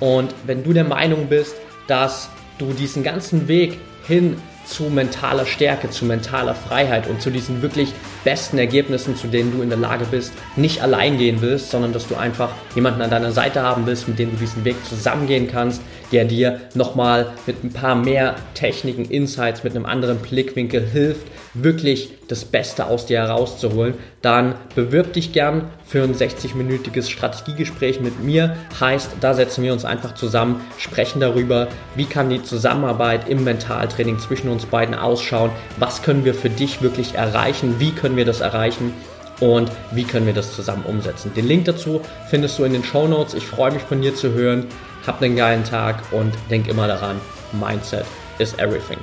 Und 0.00 0.34
wenn 0.46 0.64
du 0.64 0.72
der 0.72 0.84
Meinung 0.84 1.26
bist, 1.26 1.56
dass 1.86 2.30
du 2.56 2.72
diesen 2.72 3.02
ganzen 3.02 3.46
Weg 3.46 3.78
hin 4.06 4.38
zu 4.66 4.84
mentaler 4.84 5.46
Stärke, 5.46 5.90
zu 5.90 6.04
mentaler 6.04 6.54
Freiheit 6.54 7.08
und 7.08 7.20
zu 7.20 7.30
diesen 7.30 7.62
wirklich 7.62 7.92
besten 8.24 8.58
Ergebnissen, 8.58 9.16
zu 9.16 9.26
denen 9.26 9.52
du 9.52 9.62
in 9.62 9.68
der 9.68 9.78
Lage 9.78 10.04
bist, 10.10 10.32
nicht 10.56 10.82
allein 10.82 11.18
gehen 11.18 11.40
willst, 11.40 11.70
sondern 11.70 11.92
dass 11.92 12.06
du 12.06 12.16
einfach 12.16 12.50
jemanden 12.74 13.02
an 13.02 13.10
deiner 13.10 13.32
Seite 13.32 13.62
haben 13.62 13.86
willst, 13.86 14.08
mit 14.08 14.18
dem 14.18 14.30
du 14.30 14.36
diesen 14.36 14.64
Weg 14.64 14.76
zusammengehen 14.88 15.48
kannst, 15.48 15.82
der 16.12 16.24
dir 16.24 16.60
nochmal 16.74 17.32
mit 17.46 17.64
ein 17.64 17.72
paar 17.72 17.94
mehr 17.94 18.36
Techniken, 18.54 19.04
Insights, 19.04 19.64
mit 19.64 19.74
einem 19.74 19.86
anderen 19.86 20.18
Blickwinkel 20.18 20.80
hilft, 20.80 21.26
wirklich 21.54 22.10
das 22.28 22.44
Beste 22.44 22.86
aus 22.86 23.06
dir 23.06 23.18
herauszuholen, 23.18 23.94
dann 24.22 24.54
bewirb 24.74 25.12
dich 25.12 25.32
gern 25.32 25.68
für 25.86 26.02
ein 26.02 26.14
60-minütiges 26.14 27.10
Strategiegespräch 27.10 28.00
mit 28.00 28.22
mir. 28.22 28.56
Heißt, 28.80 29.10
da 29.20 29.34
setzen 29.34 29.62
wir 29.62 29.72
uns 29.72 29.84
einfach 29.84 30.14
zusammen, 30.14 30.60
sprechen 30.78 31.20
darüber, 31.20 31.68
wie 31.94 32.06
kann 32.06 32.30
die 32.30 32.42
Zusammenarbeit 32.42 33.28
im 33.28 33.44
Mentaltraining 33.44 34.18
zwischen 34.18 34.48
uns 34.48 34.64
beiden 34.64 34.94
ausschauen, 34.94 35.50
was 35.78 36.02
können 36.02 36.24
wir 36.24 36.34
für 36.34 36.50
dich 36.50 36.80
wirklich 36.80 37.14
erreichen, 37.14 37.76
wie 37.78 37.92
können 37.92 38.16
wir 38.16 38.24
das 38.24 38.40
erreichen 38.40 38.94
und 39.42 39.72
wie 39.90 40.04
können 40.04 40.24
wir 40.24 40.32
das 40.32 40.54
zusammen 40.54 40.84
umsetzen. 40.84 41.32
Den 41.34 41.48
Link 41.48 41.64
dazu 41.64 42.00
findest 42.28 42.58
du 42.58 42.64
in 42.64 42.72
den 42.72 42.84
Show 42.84 43.08
Notes. 43.08 43.34
Ich 43.34 43.44
freue 43.44 43.72
mich 43.72 43.82
von 43.82 44.00
dir 44.00 44.14
zu 44.14 44.32
hören. 44.32 44.66
Hab 45.04 45.20
einen 45.20 45.34
geilen 45.34 45.64
Tag 45.64 46.00
und 46.12 46.32
denk 46.48 46.68
immer 46.68 46.86
daran, 46.86 47.20
Mindset 47.52 48.06
is 48.38 48.54
everything. 48.58 48.98